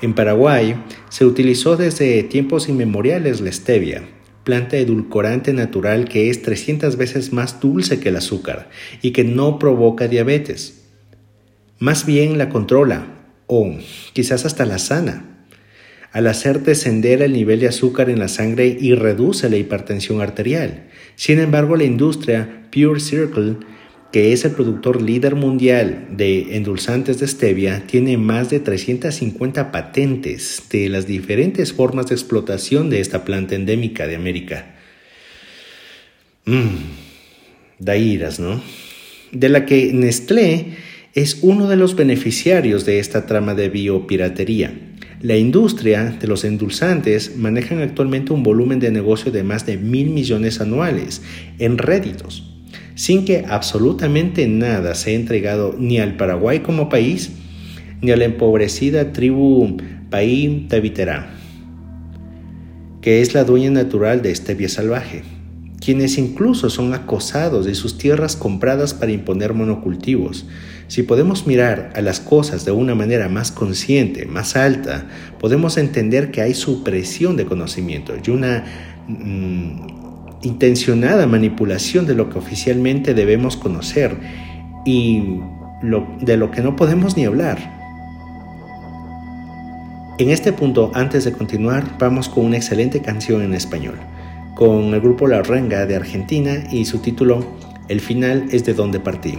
En 0.03 0.15
Paraguay 0.15 0.75
se 1.11 1.25
utilizó 1.25 1.77
desde 1.77 2.25
tiempos 2.25 2.69
inmemoriales 2.69 3.41
la 3.41 3.53
stevia, 3.53 4.03
planta 4.43 4.77
edulcorante 4.79 5.53
natural 5.53 6.09
que 6.09 6.29
es 6.29 6.43
300 6.43 6.97
veces 6.97 7.33
más 7.33 7.61
dulce 7.61 8.01
que 8.01 8.09
el 8.09 8.17
azúcar 8.17 8.69
y 9.01 9.13
que 9.13 9.23
no 9.23 9.61
provoca 9.61 10.09
diabetes 10.09 10.84
más 11.85 12.07
bien 12.07 12.39
la 12.39 12.49
controla 12.49 13.07
o 13.47 13.77
quizás 14.15 14.47
hasta 14.47 14.65
la 14.65 14.79
sana. 14.79 15.45
Al 16.13 16.29
hacer 16.29 16.63
descender 16.63 17.21
el 17.21 17.35
nivel 17.35 17.61
de 17.61 17.69
azúcar 17.69 18.09
en 18.09 18.21
la 18.21 18.29
sangre 18.29 18.75
y 18.81 18.95
reduce 18.95 19.51
la 19.51 19.59
hipertensión 19.59 20.23
arterial. 20.23 20.89
Sin 21.15 21.41
embargo, 21.41 21.77
la 21.77 21.85
industria 21.85 22.69
Pure 22.73 23.01
Circle, 23.01 23.57
que 24.13 24.33
es 24.33 24.47
el 24.47 24.53
productor 24.53 25.03
líder 25.03 25.35
mundial 25.35 26.07
de 26.11 26.57
endulzantes 26.57 27.21
de 27.21 27.29
stevia, 27.29 27.87
tiene 27.87 28.17
más 28.17 28.49
de 28.49 28.61
350 28.61 29.71
patentes 29.71 30.63
de 30.71 30.89
las 30.89 31.07
diferentes 31.07 31.75
formas 31.75 32.07
de 32.07 32.15
explotación 32.15 32.89
de 32.89 33.01
esta 33.01 33.27
planta 33.27 33.57
endémica 33.57 34.07
de 34.07 34.17
América. 34.17 34.75
Mmm, 36.47 36.77
da 37.79 37.95
iras, 37.95 38.41
¿no? 38.41 38.63
De 39.33 39.51
la 39.51 39.67
que 39.67 39.93
Nestlé 39.93 40.94
es 41.15 41.39
uno 41.43 41.69
de 41.69 41.77
los 41.77 41.95
beneficiarios 41.95 42.85
de 42.85 42.99
esta 42.99 43.25
trama 43.25 43.55
de 43.55 43.69
biopiratería. 43.69 44.75
La 45.21 45.37
industria 45.37 46.17
de 46.21 46.27
los 46.27 46.45
endulzantes 46.45 47.37
manejan 47.37 47.81
actualmente 47.81 48.33
un 48.33 48.43
volumen 48.43 48.81
de 48.81 48.91
negocio 48.91 49.31
de 49.31 49.45
más 49.45 49.65
de 49.65 49.77
mil 49.77 50.11
millones 50.11 50.61
anuales 50.61 51.23
en 51.61 51.79
réditos, 51.79 52.53
sin 52.97 53.25
que 53.25 53.45
absolutamente 53.49 54.49
nada 54.49 54.97
sea 54.97 55.15
entregado 55.15 55.77
ni 55.79 55.99
al 55.99 56.17
Paraguay 56.17 56.61
como 56.61 56.89
país, 56.89 57.31
ni 58.03 58.11
a 58.11 58.17
la 58.17 58.25
empobrecida 58.25 59.13
tribu 59.13 59.77
Paí 60.11 60.67
Tabiterá, 60.69 61.31
que 63.01 63.21
es 63.21 63.35
la 63.35 63.45
dueña 63.45 63.71
natural 63.71 64.21
de 64.21 64.33
este 64.33 64.55
vía 64.55 64.69
salvaje, 64.69 65.23
quienes 65.85 66.17
incluso 66.17 66.71
son 66.71 66.95
acosados 66.95 67.67
de 67.67 67.75
sus 67.75 67.99
tierras 67.99 68.37
compradas 68.37 68.95
para 68.95 69.13
imponer 69.13 69.53
monocultivos, 69.53 70.47
si 70.89 71.03
podemos 71.03 71.47
mirar 71.47 71.93
a 71.95 72.01
las 72.01 72.21
cosas 72.21 72.65
de 72.65 72.73
una 72.73 72.95
manera 72.95 73.29
más 73.29 73.51
consciente, 73.53 74.27
más 74.27 74.57
alta, 74.57 75.07
podemos 75.39 75.77
entender 75.77 76.31
que 76.31 76.41
hay 76.41 76.55
supresión 76.55 77.37
de 77.37 77.47
conocimiento 77.47 78.15
y 78.25 78.31
una 78.31 78.65
mm, 79.09 80.43
intencionada 80.43 81.27
manipulación 81.27 82.07
de 82.07 82.15
lo 82.15 82.31
que 82.31 82.39
oficialmente 82.39 83.15
debemos 83.15 83.57
conocer 83.57 84.17
y 84.85 85.41
de 86.21 86.37
lo 86.37 86.51
que 86.51 86.63
no 86.63 86.77
podemos 86.77 87.17
ni 87.17 87.25
hablar. 87.25 87.59
En 90.19 90.31
este 90.31 90.53
punto, 90.53 90.93
antes 90.95 91.25
de 91.25 91.33
continuar, 91.33 91.99
vamos 91.99 92.29
con 92.29 92.45
una 92.45 92.57
excelente 92.57 93.03
canción 93.03 93.43
en 93.43 93.53
español, 93.53 93.97
con 94.55 94.95
el 94.95 95.01
grupo 95.01 95.27
La 95.27 95.43
Renga 95.43 95.87
de 95.87 95.97
Argentina 95.97 96.65
y 96.71 96.85
su 96.85 96.99
título 96.99 97.45
El 97.89 98.01
final 98.01 98.47
es 98.51 98.65
de 98.65 98.75
donde 98.75 99.01
partí. 99.01 99.39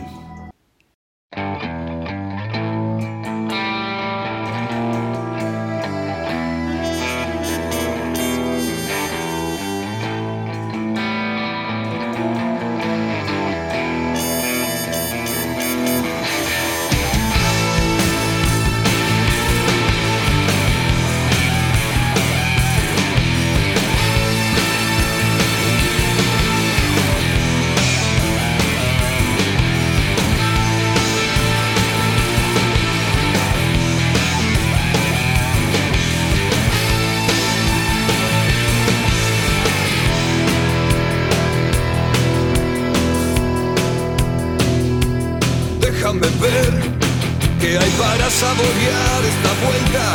Saborear 48.35 49.21
esta 49.31 49.51
vuelta. 49.63 50.05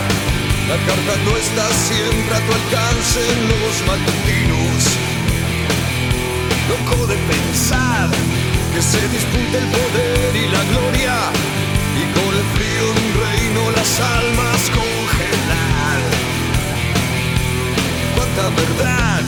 La 0.68 0.79
carta 0.87 1.14
no 1.24 1.33
está 1.37 1.66
siempre 1.88 2.35
a 2.37 2.40
tu 2.46 2.53
alcance 2.61 3.18
en 3.35 3.40
los 3.53 3.74
matutinos. 3.88 4.81
Loco 6.70 7.07
de 7.07 7.16
pensar 7.33 8.09
que 8.72 8.83
se 8.83 9.00
disputa 9.09 9.57
el 9.62 9.68
poder 9.79 10.31
y 10.37 10.46
la 10.57 10.62
gloria. 10.70 11.16
Y 12.00 12.05
con 12.16 12.31
el 12.40 12.46
frío 12.55 12.85
de 12.94 13.00
un 13.07 13.12
reino 13.24 13.61
las 13.79 13.92
almas 14.18 14.61
congelar. 14.79 16.00
Cuánta 18.14 18.44
verdad, 18.62 19.22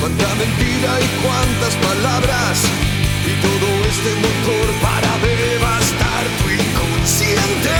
cuánta 0.00 0.28
mentira 0.40 0.90
y 1.00 1.08
cuántas 1.24 1.74
palabras. 1.88 3.01
Y 3.24 3.34
todo 3.40 3.68
este 3.92 4.10
motor 4.16 4.66
para 4.82 5.12
devastar 5.18 6.22
tu 6.38 6.46
inconsciente. 6.50 7.76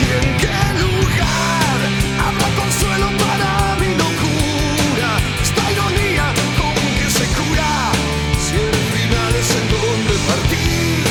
¿Y 0.00 0.04
en 0.18 0.28
qué 0.42 0.60
lugar 0.82 1.78
habrá 2.26 2.48
consuelo 2.60 3.08
para 3.24 3.76
mi 3.80 3.90
locura? 4.04 5.10
Esta 5.42 5.64
ironía 5.72 6.26
con 6.58 6.74
que 6.98 7.08
se 7.10 7.26
cura. 7.38 7.72
Si 8.44 8.54
el 8.56 8.80
final 8.96 9.32
es 9.42 9.50
donde 9.72 10.14
partir. 10.28 11.04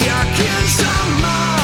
¿Y 0.00 0.08
a 0.08 0.22
quién? 0.36 0.64
¿A 1.24 1.57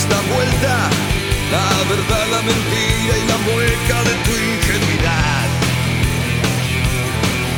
esta 0.00 0.20
vuelta. 0.34 0.74
La 1.52 1.70
verdad, 1.92 2.24
la 2.36 2.42
mentira 2.50 3.14
y 3.22 3.24
la 3.32 3.38
mueca 3.48 3.96
de 4.08 4.14
tu 4.24 4.32
ingenuidad. 4.50 5.46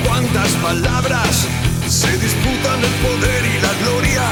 Cuántas 0.04 0.50
palabras 0.68 1.46
se 1.86 2.10
disputan 2.18 2.78
el 2.88 2.94
poder 3.06 3.42
y 3.46 3.56
la 3.66 3.72
gloria. 3.82 4.26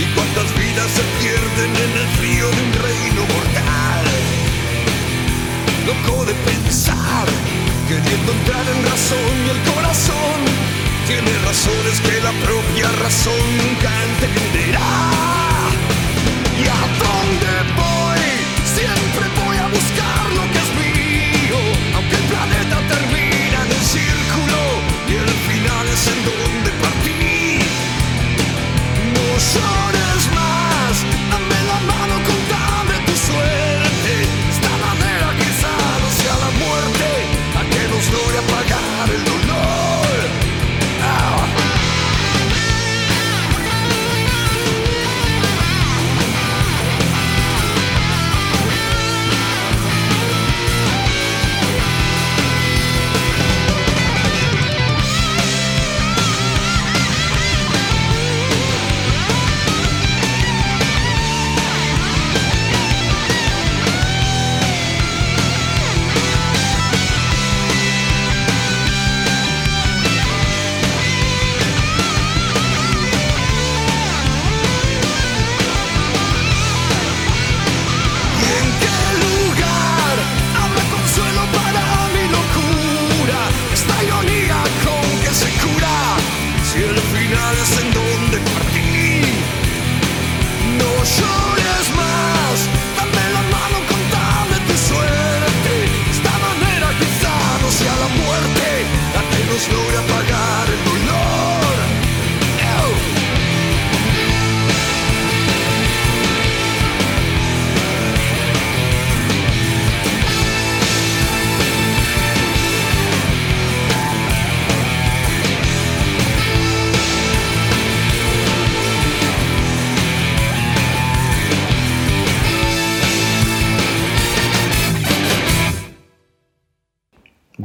Y 0.00 0.04
cuántas 0.14 0.48
vidas 0.56 0.88
se 0.98 1.04
pierden 1.20 1.70
en 1.86 1.92
el 2.02 2.08
frío 2.18 2.46
de 2.54 2.60
un 2.66 2.72
reino 2.86 3.22
mortal. 3.34 4.04
Loco 5.88 6.24
de 6.24 6.34
pensar, 6.50 7.26
queriendo 7.88 8.32
entrar 8.32 8.64
en 8.74 8.80
razón 8.92 9.34
y 9.46 9.48
el 9.54 9.60
corazón 9.74 10.38
tiene 11.06 11.32
razones 11.44 12.00
que 12.00 12.16
la 12.20 12.32
propia 12.46 12.88
razón 13.04 13.42
nunca 13.58 13.90
entenderá. 14.08 15.45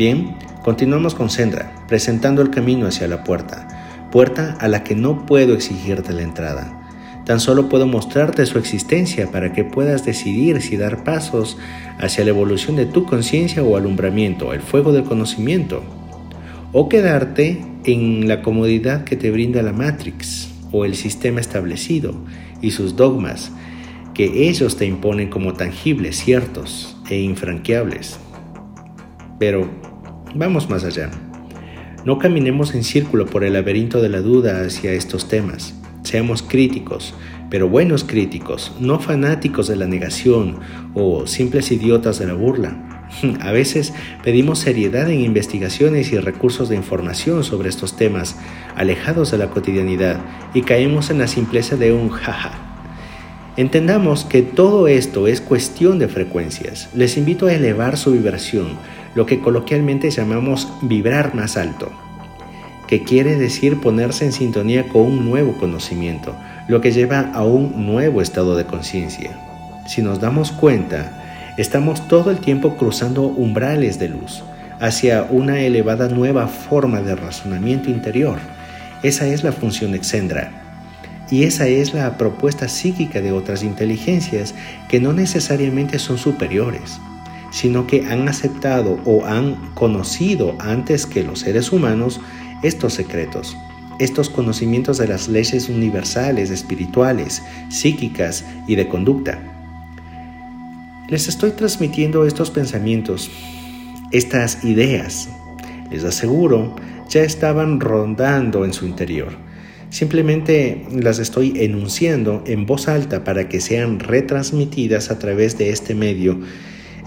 Bien, 0.01 0.35
continuamos 0.63 1.13
con 1.13 1.29
Sendra, 1.29 1.71
presentando 1.87 2.41
el 2.41 2.49
camino 2.49 2.87
hacia 2.87 3.07
la 3.07 3.23
puerta, 3.23 4.07
puerta 4.11 4.57
a 4.59 4.67
la 4.67 4.83
que 4.83 4.95
no 4.95 5.27
puedo 5.27 5.53
exigirte 5.53 6.11
la 6.11 6.23
entrada. 6.23 6.89
Tan 7.23 7.39
solo 7.39 7.69
puedo 7.69 7.85
mostrarte 7.85 8.47
su 8.47 8.57
existencia 8.57 9.29
para 9.29 9.53
que 9.53 9.63
puedas 9.63 10.03
decidir 10.03 10.59
si 10.63 10.75
dar 10.75 11.03
pasos 11.03 11.59
hacia 11.99 12.23
la 12.23 12.31
evolución 12.31 12.77
de 12.77 12.87
tu 12.87 13.05
conciencia 13.05 13.61
o 13.61 13.77
alumbramiento, 13.77 14.53
el 14.53 14.61
fuego 14.61 14.91
del 14.91 15.03
conocimiento, 15.03 15.83
o 16.73 16.89
quedarte 16.89 17.63
en 17.85 18.27
la 18.27 18.41
comodidad 18.41 19.03
que 19.03 19.17
te 19.17 19.29
brinda 19.29 19.61
la 19.61 19.71
Matrix 19.71 20.49
o 20.71 20.83
el 20.83 20.95
sistema 20.95 21.41
establecido 21.41 22.15
y 22.59 22.71
sus 22.71 22.95
dogmas 22.95 23.51
que 24.15 24.49
ellos 24.49 24.77
te 24.77 24.87
imponen 24.87 25.29
como 25.29 25.53
tangibles, 25.53 26.17
ciertos 26.17 26.97
e 27.07 27.19
infranqueables. 27.19 28.17
Pero 29.37 29.90
vamos 30.35 30.69
más 30.69 30.83
allá. 30.83 31.09
No 32.05 32.17
caminemos 32.17 32.73
en 32.73 32.83
círculo 32.83 33.25
por 33.25 33.43
el 33.43 33.53
laberinto 33.53 34.01
de 34.01 34.09
la 34.09 34.21
duda 34.21 34.61
hacia 34.65 34.91
estos 34.93 35.27
temas. 35.27 35.73
Seamos 36.03 36.41
críticos, 36.41 37.13
pero 37.49 37.69
buenos 37.69 38.03
críticos, 38.03 38.73
no 38.79 38.99
fanáticos 38.99 39.67
de 39.67 39.75
la 39.75 39.85
negación 39.85 40.59
o 40.95 41.27
simples 41.27 41.71
idiotas 41.71 42.17
de 42.17 42.25
la 42.25 42.33
burla. 42.33 43.07
A 43.41 43.51
veces 43.51 43.93
pedimos 44.23 44.59
seriedad 44.59 45.09
en 45.09 45.21
investigaciones 45.21 46.11
y 46.11 46.17
recursos 46.17 46.69
de 46.69 46.75
información 46.75 47.43
sobre 47.43 47.69
estos 47.69 47.97
temas, 47.97 48.37
alejados 48.75 49.31
de 49.31 49.37
la 49.37 49.49
cotidianidad, 49.49 50.19
y 50.53 50.61
caemos 50.61 51.09
en 51.11 51.19
la 51.19 51.27
simpleza 51.27 51.75
de 51.75 51.93
un 51.93 52.09
jaja. 52.09 52.51
Entendamos 53.57 54.23
que 54.23 54.41
todo 54.41 54.87
esto 54.87 55.27
es 55.27 55.41
cuestión 55.41 55.99
de 55.99 56.07
frecuencias. 56.07 56.89
Les 56.95 57.17
invito 57.17 57.47
a 57.47 57.53
elevar 57.53 57.97
su 57.97 58.13
vibración, 58.13 58.77
lo 59.15 59.25
que 59.25 59.39
coloquialmente 59.39 60.09
llamamos 60.09 60.71
vibrar 60.81 61.35
más 61.35 61.57
alto, 61.57 61.91
que 62.87 63.03
quiere 63.03 63.35
decir 63.35 63.79
ponerse 63.79 64.25
en 64.25 64.31
sintonía 64.31 64.87
con 64.87 65.03
un 65.03 65.25
nuevo 65.29 65.57
conocimiento, 65.57 66.35
lo 66.67 66.81
que 66.81 66.91
lleva 66.91 67.31
a 67.33 67.43
un 67.43 67.85
nuevo 67.85 68.21
estado 68.21 68.55
de 68.55 68.65
conciencia. 68.65 69.31
Si 69.87 70.01
nos 70.01 70.19
damos 70.19 70.51
cuenta, 70.51 71.21
Estamos 71.57 72.07
todo 72.07 72.31
el 72.31 72.39
tiempo 72.39 72.77
cruzando 72.77 73.23
umbrales 73.23 73.99
de 73.99 74.07
luz 74.07 74.41
hacia 74.79 75.23
una 75.29 75.59
elevada 75.59 76.07
nueva 76.07 76.47
forma 76.47 77.01
de 77.01 77.13
razonamiento 77.15 77.89
interior. 77.89 78.39
Esa 79.03 79.27
es 79.27 79.43
la 79.43 79.51
función 79.51 79.93
exendra. 79.93 80.49
Y 81.29 81.43
esa 81.43 81.67
es 81.67 81.93
la 81.93 82.17
propuesta 82.17 82.69
psíquica 82.69 83.19
de 83.19 83.33
otras 83.33 83.63
inteligencias 83.63 84.55
que 84.87 85.01
no 85.01 85.11
necesariamente 85.11 85.99
son 85.99 86.17
superiores, 86.17 86.99
sino 87.51 87.85
que 87.85 88.05
han 88.05 88.27
aceptado 88.27 88.99
o 89.05 89.25
han 89.25 89.55
conocido 89.75 90.55
antes 90.59 91.05
que 91.05 91.23
los 91.23 91.41
seres 91.41 91.71
humanos 91.71 92.19
estos 92.63 92.93
secretos, 92.93 93.55
estos 93.99 94.29
conocimientos 94.29 94.97
de 94.97 95.07
las 95.07 95.27
leyes 95.27 95.69
universales, 95.69 96.49
espirituales, 96.49 97.43
psíquicas 97.69 98.43
y 98.67 98.75
de 98.75 98.87
conducta. 98.87 99.39
Les 101.07 101.27
estoy 101.27 101.51
transmitiendo 101.51 102.25
estos 102.25 102.49
pensamientos, 102.49 103.29
estas 104.11 104.63
ideas. 104.63 105.29
Les 105.91 106.03
aseguro, 106.03 106.75
ya 107.09 107.21
estaban 107.21 107.79
rondando 107.79 108.65
en 108.65 108.73
su 108.73 108.85
interior 108.85 109.51
Simplemente 109.91 110.85
las 110.89 111.19
estoy 111.19 111.51
enunciando 111.57 112.43
en 112.47 112.65
voz 112.65 112.87
alta 112.87 113.25
para 113.25 113.49
que 113.49 113.59
sean 113.59 113.99
retransmitidas 113.99 115.11
a 115.11 115.19
través 115.19 115.57
de 115.57 115.69
este 115.69 115.95
medio. 115.95 116.39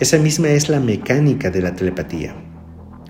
Esa 0.00 0.18
misma 0.18 0.48
es 0.48 0.68
la 0.68 0.80
mecánica 0.80 1.50
de 1.50 1.62
la 1.62 1.76
telepatía. 1.76 2.34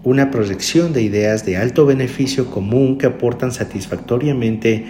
Una 0.02 0.30
proyección 0.30 0.92
de 0.92 1.00
ideas 1.00 1.46
de 1.46 1.56
alto 1.56 1.86
beneficio 1.86 2.50
común 2.50 2.98
que 2.98 3.06
aportan 3.06 3.52
satisfactoriamente 3.52 4.84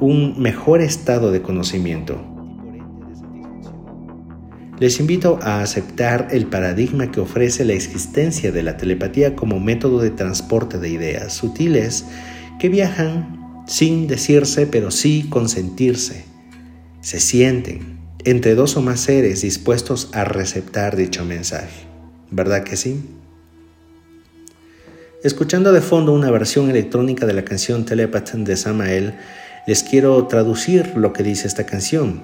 un 0.00 0.38
mejor 0.38 0.82
estado 0.82 1.32
de 1.32 1.40
conocimiento. 1.40 2.22
Les 4.78 5.00
invito 5.00 5.38
a 5.42 5.62
aceptar 5.62 6.28
el 6.30 6.46
paradigma 6.46 7.10
que 7.10 7.20
ofrece 7.20 7.64
la 7.64 7.72
existencia 7.72 8.52
de 8.52 8.62
la 8.62 8.76
telepatía 8.76 9.34
como 9.34 9.60
método 9.60 10.00
de 10.00 10.10
transporte 10.10 10.78
de 10.78 10.90
ideas 10.90 11.32
sutiles 11.32 12.04
que 12.58 12.68
viajan 12.68 13.64
sin 13.66 14.06
decirse, 14.06 14.66
pero 14.66 14.90
sí 14.90 15.26
consentirse. 15.30 16.24
Se 17.00 17.18
sienten 17.18 17.99
entre 18.24 18.54
dos 18.54 18.76
o 18.76 18.82
más 18.82 19.00
seres 19.00 19.42
dispuestos 19.42 20.08
a 20.12 20.24
receptar 20.24 20.96
dicho 20.96 21.24
mensaje. 21.24 21.86
¿Verdad 22.30 22.64
que 22.64 22.76
sí? 22.76 23.00
Escuchando 25.22 25.72
de 25.72 25.80
fondo 25.80 26.12
una 26.12 26.30
versión 26.30 26.70
electrónica 26.70 27.26
de 27.26 27.34
la 27.34 27.44
canción 27.44 27.84
Telepath 27.84 28.32
de 28.32 28.56
Samael, 28.56 29.14
les 29.66 29.82
quiero 29.82 30.26
traducir 30.26 30.96
lo 30.96 31.12
que 31.12 31.22
dice 31.22 31.46
esta 31.46 31.66
canción. 31.66 32.22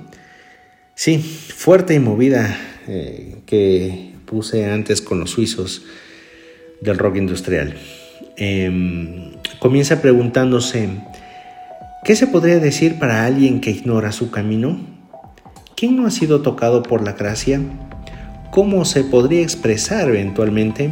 Sí, 0.95 1.19
fuerte 1.19 1.95
y 1.95 1.99
movida 1.99 2.59
eh, 2.89 3.37
que 3.45 4.15
puse 4.25 4.65
antes 4.65 5.03
con 5.03 5.21
los 5.21 5.31
suizos 5.31 5.85
del 6.81 6.99
rock 6.99 7.17
industrial. 7.17 7.77
Em, 8.37 9.33
comienza 9.59 10.01
preguntándose, 10.01 10.89
¿Qué 12.07 12.15
se 12.15 12.29
podría 12.29 12.61
decir 12.61 13.01
para 13.01 13.27
alguien 13.27 13.61
que 13.61 13.73
ignora 13.73 14.13
su 14.13 14.31
camino? 14.31 14.79
¿Quién 15.77 15.95
no 15.95 16.07
ha 16.07 16.11
sido 16.11 16.41
tocado 16.41 16.83
por 16.83 17.05
la 17.05 17.13
gracia? 17.13 17.61
¿Cómo 18.51 18.87
se 18.87 19.05
podría 19.05 19.43
expresar 19.43 20.09
eventualmente? 20.09 20.91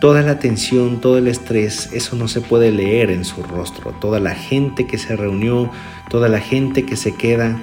Toda 0.00 0.22
la 0.22 0.38
tensión, 0.38 1.02
todo 1.02 1.18
el 1.18 1.28
estrés, 1.28 1.90
eso 1.92 2.16
no 2.16 2.26
se 2.26 2.40
puede 2.40 2.72
leer 2.72 3.10
en 3.10 3.26
su 3.26 3.42
rostro. 3.42 3.90
Toda 4.00 4.20
la 4.20 4.34
gente 4.34 4.86
que 4.86 4.96
se 4.96 5.16
reunió, 5.16 5.70
toda 6.08 6.30
la 6.30 6.40
gente 6.40 6.86
que 6.86 6.96
se 6.96 7.14
queda, 7.14 7.60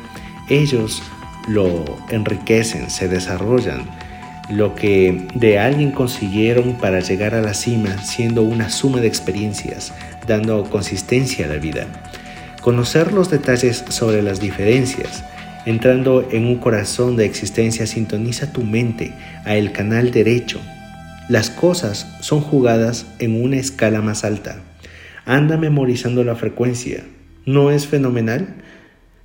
ellos 0.48 1.02
lo 1.48 1.86
enriquecen, 2.10 2.92
se 2.92 3.08
desarrollan. 3.08 3.90
Lo 4.48 4.76
que 4.76 5.28
de 5.34 5.58
alguien 5.58 5.90
consiguieron 5.90 6.74
para 6.74 7.00
llegar 7.00 7.34
a 7.34 7.42
la 7.42 7.56
cima, 7.56 7.98
siendo 7.98 8.44
una 8.44 8.70
suma 8.70 9.02
de 9.02 9.08
experiencias, 9.08 9.92
dando 10.28 10.66
consistencia 10.66 11.48
a 11.48 11.50
la 11.50 11.56
vida 11.56 11.88
conocer 12.62 13.12
los 13.12 13.30
detalles 13.32 13.84
sobre 13.90 14.22
las 14.22 14.40
diferencias. 14.40 15.24
Entrando 15.66 16.28
en 16.32 16.46
un 16.46 16.56
corazón 16.56 17.16
de 17.16 17.26
existencia, 17.26 17.86
sintoniza 17.86 18.52
tu 18.52 18.64
mente 18.64 19.14
a 19.46 19.56
el 19.56 19.72
canal 19.72 20.10
derecho. 20.10 20.60
Las 21.30 21.52
cosas 21.52 22.08
son 22.22 22.42
jugadas 22.42 23.06
en 23.20 23.42
una 23.42 23.58
escala 23.58 24.02
más 24.02 24.24
alta. 24.24 24.60
Anda 25.26 25.58
memorizando 25.58 26.24
la 26.24 26.36
frecuencia. 26.36 27.04
¿No 27.46 27.70
es 27.70 27.86
fenomenal? 27.86 28.56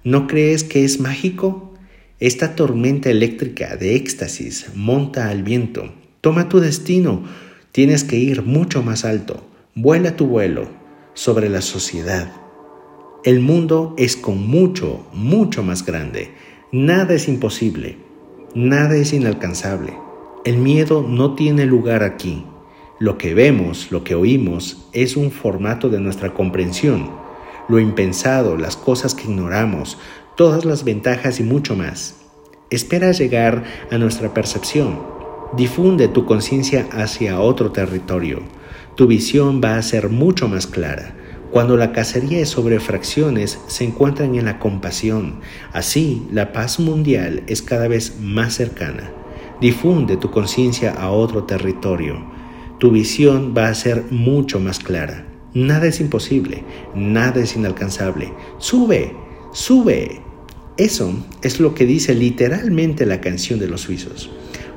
¿No 0.04 0.26
crees 0.26 0.62
que 0.62 0.84
es 0.84 1.00
mágico? 1.00 1.74
Esta 2.20 2.54
tormenta 2.54 3.08
eléctrica 3.10 3.76
de 3.76 3.96
éxtasis 3.96 4.66
monta 4.74 5.30
al 5.30 5.42
viento. 5.42 5.94
Toma 6.20 6.50
tu 6.50 6.60
destino. 6.60 7.24
Tienes 7.72 8.04
que 8.04 8.16
ir 8.16 8.42
mucho 8.42 8.82
más 8.82 9.06
alto. 9.06 9.48
Vuela 9.74 10.16
tu 10.16 10.26
vuelo 10.26 10.68
sobre 11.14 11.48
la 11.48 11.62
sociedad. 11.62 12.30
El 13.26 13.40
mundo 13.40 13.92
es 13.98 14.16
con 14.16 14.46
mucho, 14.46 15.04
mucho 15.12 15.64
más 15.64 15.84
grande. 15.84 16.30
Nada 16.70 17.12
es 17.12 17.26
imposible. 17.26 17.96
Nada 18.54 18.94
es 18.94 19.12
inalcanzable. 19.12 19.94
El 20.44 20.58
miedo 20.58 21.02
no 21.02 21.34
tiene 21.34 21.66
lugar 21.66 22.04
aquí. 22.04 22.44
Lo 23.00 23.18
que 23.18 23.34
vemos, 23.34 23.90
lo 23.90 24.04
que 24.04 24.14
oímos, 24.14 24.86
es 24.92 25.16
un 25.16 25.32
formato 25.32 25.88
de 25.88 25.98
nuestra 25.98 26.34
comprensión. 26.34 27.10
Lo 27.68 27.80
impensado, 27.80 28.56
las 28.56 28.76
cosas 28.76 29.12
que 29.12 29.24
ignoramos, 29.24 29.98
todas 30.36 30.64
las 30.64 30.84
ventajas 30.84 31.40
y 31.40 31.42
mucho 31.42 31.74
más. 31.74 32.20
Espera 32.70 33.10
llegar 33.10 33.64
a 33.90 33.98
nuestra 33.98 34.32
percepción. 34.34 35.00
Difunde 35.56 36.06
tu 36.06 36.26
conciencia 36.26 36.86
hacia 36.92 37.40
otro 37.40 37.72
territorio. 37.72 38.42
Tu 38.94 39.08
visión 39.08 39.60
va 39.60 39.78
a 39.78 39.82
ser 39.82 40.10
mucho 40.10 40.46
más 40.46 40.68
clara 40.68 41.16
cuando 41.50 41.76
la 41.76 41.92
cacería 41.92 42.40
es 42.40 42.48
sobre 42.48 42.80
fracciones, 42.80 43.58
se 43.66 43.84
encuentran 43.84 44.34
en 44.34 44.44
la 44.44 44.58
compasión. 44.58 45.40
Así, 45.72 46.26
la 46.32 46.52
paz 46.52 46.80
mundial 46.80 47.42
es 47.46 47.62
cada 47.62 47.88
vez 47.88 48.16
más 48.20 48.54
cercana. 48.54 49.10
Difunde 49.60 50.16
tu 50.16 50.30
conciencia 50.30 50.92
a 50.92 51.10
otro 51.10 51.44
territorio. 51.44 52.16
Tu 52.78 52.90
visión 52.90 53.54
va 53.56 53.68
a 53.68 53.74
ser 53.74 54.04
mucho 54.10 54.60
más 54.60 54.80
clara. 54.80 55.26
Nada 55.54 55.86
es 55.86 56.00
imposible, 56.00 56.64
nada 56.94 57.40
es 57.40 57.56
inalcanzable. 57.56 58.32
Sube, 58.58 59.14
sube. 59.52 60.20
Eso 60.76 61.14
es 61.40 61.58
lo 61.58 61.74
que 61.74 61.86
dice 61.86 62.14
literalmente 62.14 63.06
la 63.06 63.22
canción 63.22 63.58
de 63.58 63.68
los 63.68 63.82
suizos. 63.82 64.30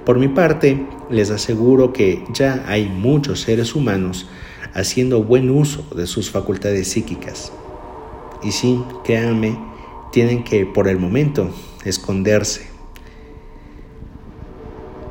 Por 0.06 0.18
mi 0.18 0.30
parte, 0.30 0.88
les 1.10 1.30
aseguro 1.30 1.92
que 1.92 2.24
ya 2.34 2.64
hay 2.68 2.88
muchos 2.88 3.42
seres 3.42 3.76
humanos 3.76 4.28
haciendo 4.74 5.24
buen 5.24 5.50
uso 5.50 5.86
de 5.96 6.08
sus 6.08 6.30
facultades 6.30 6.90
psíquicas. 6.90 7.52
Y 8.44 8.52
sí, 8.52 8.82
créanme, 9.04 9.58
tienen 10.12 10.44
que 10.44 10.66
por 10.66 10.88
el 10.88 10.98
momento 10.98 11.50
esconderse. 11.86 12.68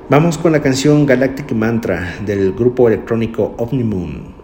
Vamos 0.09 0.39
con 0.39 0.53
la 0.53 0.63
canción 0.63 1.05
Galactic 1.05 1.53
Mantra 1.53 2.17
del 2.25 2.53
grupo 2.53 2.89
electrónico 2.89 3.55
Omnimoon. 3.59 4.38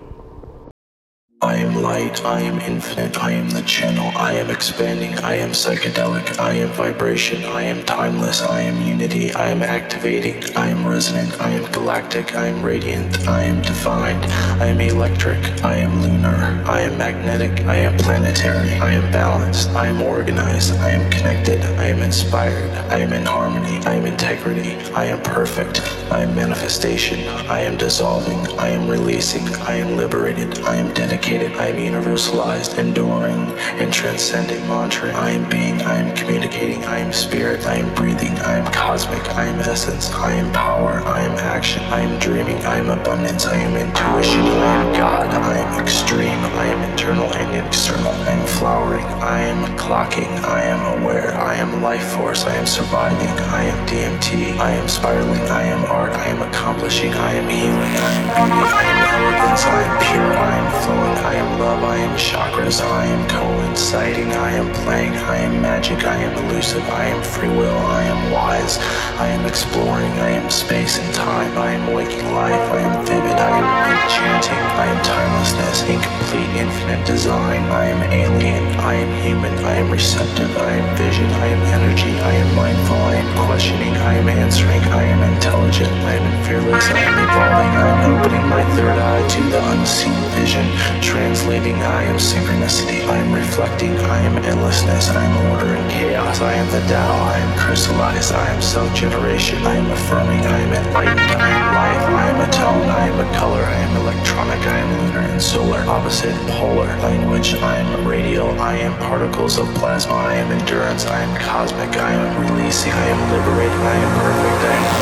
I 1.45 1.57
am 1.57 1.83
light, 1.83 2.25
I 2.25 2.41
am 2.41 2.59
infinite, 2.61 3.23
I 3.23 3.33
am 3.33 3.51
the 3.51 3.61
channel, 3.61 4.11
I 4.17 4.33
am 4.33 4.49
expanding, 4.49 5.13
I 5.19 5.35
am 5.35 5.51
psychedelic, 5.51 6.39
I 6.39 6.55
am 6.55 6.71
vibration, 6.71 7.45
I 7.45 7.65
am 7.65 7.85
timeless, 7.85 8.41
I 8.41 8.63
am 8.63 8.81
unity, 8.81 9.31
I 9.35 9.49
am 9.51 9.63
activating, 9.63 10.43
I 10.57 10.69
am 10.69 10.87
resonant, 10.87 11.39
I 11.43 11.51
am 11.51 11.71
galactic, 11.71 12.35
I 12.35 12.47
am 12.47 12.63
radiant, 12.63 13.29
I 13.29 13.43
am 13.43 13.61
defined, 13.61 14.25
I 14.59 14.69
am 14.69 14.81
electric, 14.81 15.63
I 15.63 15.75
am 15.75 16.01
lunar, 16.01 16.65
I 16.67 16.81
am 16.81 16.97
magnetic, 16.97 17.67
I 17.67 17.77
am 17.77 17.99
planetary, 17.99 18.73
I 18.81 18.93
am 18.93 19.13
balanced, 19.13 19.69
I 19.73 19.89
am 19.89 20.01
organized, 20.01 20.73
I 20.79 20.93
am 20.93 21.11
connected, 21.11 21.61
I 21.79 21.89
am 21.89 22.01
inspired, 22.01 22.71
I 22.91 23.01
am 23.01 23.13
in 23.13 23.27
harmony, 23.27 23.85
I 23.85 23.97
am 23.97 24.07
integrity, 24.07 24.77
I 24.95 25.05
am 25.05 25.21
perfect, 25.21 25.83
I 26.11 26.23
am 26.23 26.35
manifestation, 26.35 27.29
I 27.51 27.61
am 27.61 27.77
dissolving, 27.77 28.41
I 28.59 28.69
am 28.69 28.89
releasing, 28.89 29.47
I 29.57 29.75
am 29.75 29.99
liberated, 29.99 30.61
I 30.61 30.77
am 30.77 30.95
dedicated. 30.95 31.34
I 31.43 31.69
am 31.69 31.77
universalized, 31.77 32.79
enduring, 32.79 33.47
and 33.81 33.93
transcending 33.93 34.61
mantra. 34.69 35.13
I 35.13 35.31
am 35.31 35.49
being, 35.49 35.83
I 35.83 35.97
am 35.97 36.15
communicating, 36.15 36.85
I 36.85 36.99
am 36.99 37.13
spirit, 37.13 37.67
I 37.67 37.75
am 37.75 37.93
breathing, 37.95 38.39
I 38.39 38.59
am 38.59 38.73
cosmic, 38.73 39.29
I 39.31 39.47
am 39.47 39.59
essence, 39.59 40.13
I 40.13 40.33
am 40.33 40.53
power, 40.53 41.03
I 41.05 41.23
am 41.23 41.33
action, 41.39 41.83
I 41.85 42.01
am 42.01 42.19
dreaming, 42.21 42.65
I 42.65 42.79
am 42.79 42.89
abundance, 42.89 43.47
I 43.47 43.57
am 43.57 43.75
intuition, 43.75 44.43
I 44.43 44.85
am 44.85 44.93
God, 44.95 45.27
I 45.35 45.59
am 45.59 45.83
extreme, 45.83 46.39
I 46.39 46.67
am 46.67 46.91
internal 46.91 47.33
and 47.35 47.64
external, 47.85 48.13
I 48.13 48.31
am 48.31 48.47
flowering, 48.47 49.05
I 49.21 49.41
am 49.41 49.77
clocking, 49.77 50.33
I 50.43 50.63
am 50.63 51.03
aware, 51.03 51.35
I 51.35 51.57
am 51.57 51.83
life 51.83 52.17
force, 52.17 52.47
I 52.47 52.55
am 52.57 52.67
surviving, 52.67 53.29
I 53.53 53.65
am 53.65 53.87
DMT, 53.87 54.57
I 54.57 54.71
am 54.71 54.89
spiraling, 54.89 55.47
I 55.51 55.65
am 55.65 55.85
art, 55.91 56.13
I 56.13 56.29
am 56.29 56.41
accomplishing, 56.41 57.13
I 57.13 57.35
am 57.35 57.47
healing, 57.47 57.95
I 58.09 58.13
am 58.21 58.27
beauty, 58.41 58.73
I 58.73 58.85
am 58.89 59.01
elegance, 59.13 59.65
I 59.67 59.83
am 59.85 59.95
pure, 60.01 60.33
I 60.33 60.55
am 60.63 60.69
flowing, 60.81 61.19
I 61.29 61.35
am 61.35 61.59
love, 61.61 61.85
I 61.85 61.97
am 61.99 62.17
chakras, 62.17 62.81
I 62.81 63.05
am 63.05 63.29
coinciding, 63.29 64.33
I 64.33 64.53
am 64.53 64.73
playing, 64.81 65.13
I 65.13 65.37
am 65.45 65.61
magic, 65.61 66.05
I 66.05 66.17
am 66.17 66.33
elusive, 66.49 66.89
I 66.89 67.05
am 67.05 67.23
free 67.23 67.51
will, 67.51 67.81
I 68.01 68.05
am 68.05 68.33
wise, 68.33 68.79
I 69.21 69.29
am 69.29 69.45
exploring, 69.45 70.13
I 70.25 70.31
am 70.31 70.49
space 70.49 70.99
and 70.99 71.15
time, 71.15 71.53
I 71.59 71.73
am 71.73 71.93
waking 71.93 72.33
life, 72.33 72.65
I 72.73 72.81
am 72.81 73.05
vivid, 73.05 73.37
I 73.37 73.53
am 73.61 73.69
enchanting, 73.93 74.65
I 74.81 74.87
am 74.87 75.05
timelessness, 75.05 75.83
incomplete, 75.85 76.49
infinite 76.57 77.05
design, 77.07 77.74
I 77.75 77.87
am 77.87 78.03
alien, 78.07 78.63
I 78.79 78.95
am 78.95 79.11
human, 79.21 79.53
I 79.65 79.75
am 79.83 79.91
receptive, 79.91 80.57
I 80.59 80.79
am 80.79 80.97
vision, 80.97 81.27
I 81.43 81.47
am 81.47 81.61
energy, 81.75 82.15
I 82.23 82.31
am 82.31 82.55
mindful, 82.55 82.95
I 82.95 83.17
am 83.17 83.47
questioning, 83.49 83.93
I 83.99 84.15
am 84.15 84.29
answering, 84.29 84.81
I 84.95 85.03
am 85.03 85.21
intelligent, 85.35 85.91
I 86.07 86.15
am 86.15 86.45
fearless, 86.47 86.87
I 86.87 87.03
am 87.03 87.19
evolving, 87.19 87.73
I 87.75 87.87
am 87.91 88.15
opening 88.15 88.47
my 88.47 88.63
third 88.79 88.95
eye 88.95 89.27
to 89.27 89.43
the 89.51 89.61
unseen 89.75 90.15
vision, 90.39 90.65
translating, 91.03 91.75
I 91.83 92.05
am 92.05 92.15
synchronicity, 92.15 93.03
I 93.11 93.17
am 93.19 93.33
reflecting, 93.35 93.91
I 94.07 94.19
am 94.23 94.39
endlessness, 94.39 95.11
I 95.11 95.25
am 95.25 95.51
order 95.51 95.75
and 95.75 95.91
chaos, 95.91 96.41
I 96.41 96.55
am 96.55 96.71
the 96.71 96.81
Tao, 96.87 97.11
I 97.27 97.39
am 97.39 97.59
crystallized, 97.59 98.33
I 98.33 98.55
am 98.55 98.63
self-generation, 98.63 99.67
I 99.67 99.75
am 99.75 99.91
affirming, 99.91 100.47
I 100.47 100.59
am 100.61 100.73
enlightened, 100.79 101.19
I 101.43 101.51
am 101.51 101.67
life, 101.75 102.07
I 102.23 102.25
am 102.31 102.39
a 102.39 102.53
tone, 102.55 102.89
I 103.03 103.09
am 103.09 103.19
a 103.19 103.29
color, 103.35 103.65
I 103.65 103.79
am 103.83 103.97
electronic, 103.97 104.61
I 104.61 104.79
am 104.79 104.91
lunar 105.07 105.27
and 105.27 105.43
solar, 105.43 105.81
opposite, 105.91 106.37
polar, 106.55 106.87
language, 107.03 107.55
I 107.65 107.77
am 107.79 108.07
radial, 108.07 108.51
I 108.61 108.77
am 108.77 108.93
particles 108.99 109.57
of 109.57 109.67
plasma, 109.77 110.13
I 110.13 110.35
am 110.35 110.53
endurance, 110.53 111.07
I 111.07 111.21
am 111.21 111.35
cosmic, 111.41 111.97
I 111.97 112.13
am 112.13 112.31
releasing, 112.45 112.93
I 112.93 113.07
am 113.07 113.21
liberating, 113.33 113.81
I 113.81 113.97
am 113.97 114.13
perfect, 114.21 114.61
I 114.65 114.77
am 114.77 114.95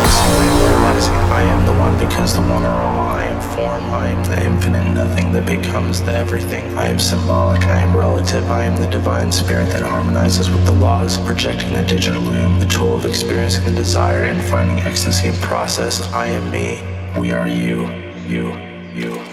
am 0.42 0.70
realizing, 0.70 1.14
I 1.32 1.42
am 1.42 1.66
the 1.66 1.72
one 1.80 1.98
because 1.98 2.34
the 2.34 2.40
one 2.42 2.62
are 2.62 2.82
all, 2.82 3.08
I 3.08 3.24
am 3.24 3.40
form, 3.56 3.84
I 3.90 4.08
am 4.08 4.24
the 4.24 4.46
infinite 4.46 4.94
nothing 4.94 5.32
that 5.32 5.44
becomes 5.44 6.02
the 6.02 6.12
everything, 6.12 6.64
I 6.78 6.86
am 6.86 7.00
symbolic, 7.00 7.62
I 7.64 7.80
am 7.80 7.96
relative, 7.96 8.48
I 8.48 8.64
am 8.64 8.80
the 8.80 8.88
divine 8.88 9.32
spirit 9.32 9.68
that 9.70 9.82
harmonizes 9.82 10.48
with 10.48 10.64
the 10.64 10.72
laws, 10.72 11.18
projecting 11.18 11.72
the 11.72 11.82
digital 11.84 12.22
loom, 12.22 12.60
the 12.60 12.66
tool 12.66 12.94
of 12.94 13.06
experiencing 13.06 13.64
the 13.64 13.72
desire 13.72 14.22
and 14.22 14.40
finding 14.50 14.78
ecstasy 14.80 15.28
in 15.28 15.34
process, 15.36 16.00
I 16.12 16.26
am 16.26 16.48
me, 16.50 16.80
we 17.18 17.32
are 17.32 17.48
you, 17.48 17.88
you, 18.28 18.56
you. 18.94 19.31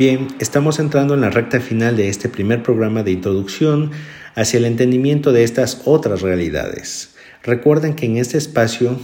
Bien, 0.00 0.28
estamos 0.38 0.78
entrando 0.78 1.12
en 1.12 1.20
la 1.20 1.28
recta 1.28 1.60
final 1.60 1.94
de 1.94 2.08
este 2.08 2.30
primer 2.30 2.62
programa 2.62 3.02
de 3.02 3.10
introducción 3.10 3.90
hacia 4.34 4.56
el 4.56 4.64
entendimiento 4.64 5.30
de 5.30 5.44
estas 5.44 5.82
otras 5.84 6.22
realidades. 6.22 7.16
Recuerden 7.42 7.92
que 7.92 8.06
en 8.06 8.16
este 8.16 8.38
espacio 8.38 8.98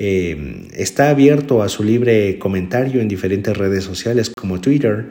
eh, 0.00 0.66
está 0.74 1.10
abierto 1.10 1.62
a 1.62 1.68
su 1.68 1.84
libre 1.84 2.40
comentario 2.40 3.00
en 3.00 3.06
diferentes 3.06 3.56
redes 3.56 3.84
sociales 3.84 4.30
como 4.30 4.60
Twitter, 4.60 5.10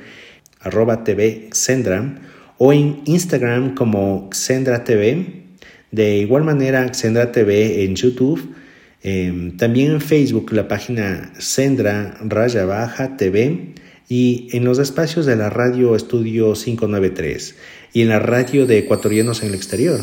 arroba 0.60 1.06
TV 1.06 1.48
Xendra, 1.54 2.20
o 2.58 2.74
en 2.74 3.00
Instagram 3.06 3.74
como 3.74 4.30
Xendra 4.34 4.84
TV. 4.84 5.46
De 5.92 6.18
igual 6.18 6.44
manera, 6.44 6.94
Xendra 6.94 7.32
TV 7.32 7.86
en 7.86 7.96
YouTube. 7.96 8.54
eh, 9.02 9.54
también 9.58 9.92
en 9.92 10.02
Facebook, 10.02 10.52
la 10.52 10.68
página 10.68 11.32
Xendra 11.40 12.18
Raya 12.20 12.66
Baja 12.66 13.16
TV 13.16 13.76
y 14.12 14.50
en 14.52 14.66
los 14.66 14.78
espacios 14.78 15.26
de 15.26 15.38
la 15.38 15.50
radio 15.50 15.96
Estudio 15.96 16.52
593 16.52 17.56
y 17.94 18.02
en 18.02 18.10
la 18.10 18.20
radio 18.20 18.66
de 18.66 18.80
Ecuatorianos 18.80 19.42
en 19.42 19.48
el 19.48 19.56
Exterior. 19.56 20.02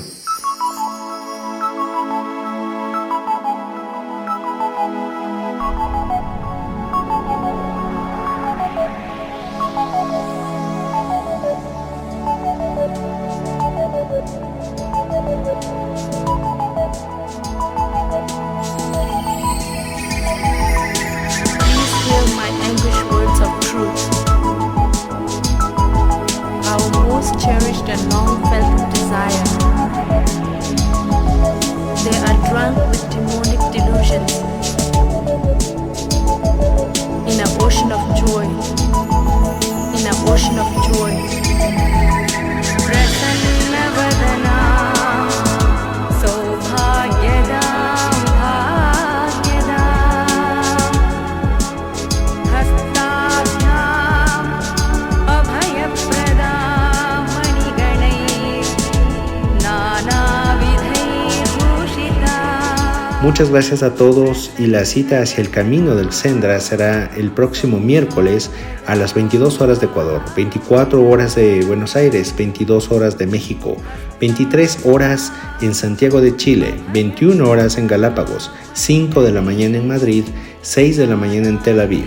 Muchas 63.38 63.52
gracias 63.52 63.82
a 63.84 63.94
todos 63.94 64.50
y 64.58 64.66
la 64.66 64.84
cita 64.84 65.22
hacia 65.22 65.42
el 65.42 65.50
camino 65.50 65.94
del 65.94 66.10
Sendra 66.10 66.58
será 66.58 67.08
el 67.16 67.30
próximo 67.30 67.78
miércoles 67.78 68.50
a 68.84 68.96
las 68.96 69.14
22 69.14 69.60
horas 69.60 69.78
de 69.78 69.86
Ecuador, 69.86 70.22
24 70.34 71.08
horas 71.08 71.36
de 71.36 71.64
Buenos 71.64 71.94
Aires, 71.94 72.34
22 72.36 72.90
horas 72.90 73.16
de 73.16 73.28
México, 73.28 73.76
23 74.20 74.80
horas 74.86 75.32
en 75.60 75.76
Santiago 75.76 76.20
de 76.20 76.34
Chile, 76.34 76.74
21 76.92 77.48
horas 77.48 77.78
en 77.78 77.86
Galápagos, 77.86 78.50
5 78.72 79.22
de 79.22 79.30
la 79.30 79.40
mañana 79.40 79.76
en 79.76 79.86
Madrid, 79.86 80.24
6 80.62 80.96
de 80.96 81.06
la 81.06 81.14
mañana 81.14 81.46
en 81.46 81.62
Tel 81.62 81.78
Aviv. 81.78 82.06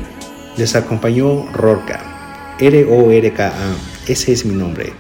Les 0.58 0.76
acompañó 0.76 1.50
Rorca, 1.54 2.58
R-O-R-K-A, 2.60 3.76
ese 4.06 4.34
es 4.34 4.46
mi 4.46 4.54
nombre. 4.54 4.92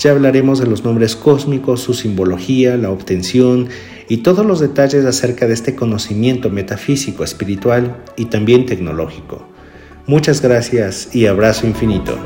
Ya 0.00 0.10
hablaremos 0.10 0.58
de 0.58 0.66
los 0.66 0.82
nombres 0.82 1.14
cósmicos, 1.14 1.80
su 1.80 1.94
simbología, 1.94 2.76
la 2.76 2.90
obtención 2.90 3.68
y 4.08 4.18
todos 4.18 4.46
los 4.46 4.60
detalles 4.60 5.04
acerca 5.04 5.46
de 5.46 5.54
este 5.54 5.74
conocimiento 5.74 6.50
metafísico, 6.50 7.24
espiritual 7.24 8.02
y 8.16 8.26
también 8.26 8.66
tecnológico. 8.66 9.46
Muchas 10.06 10.40
gracias 10.40 11.14
y 11.14 11.26
abrazo 11.26 11.66
infinito. 11.66 12.16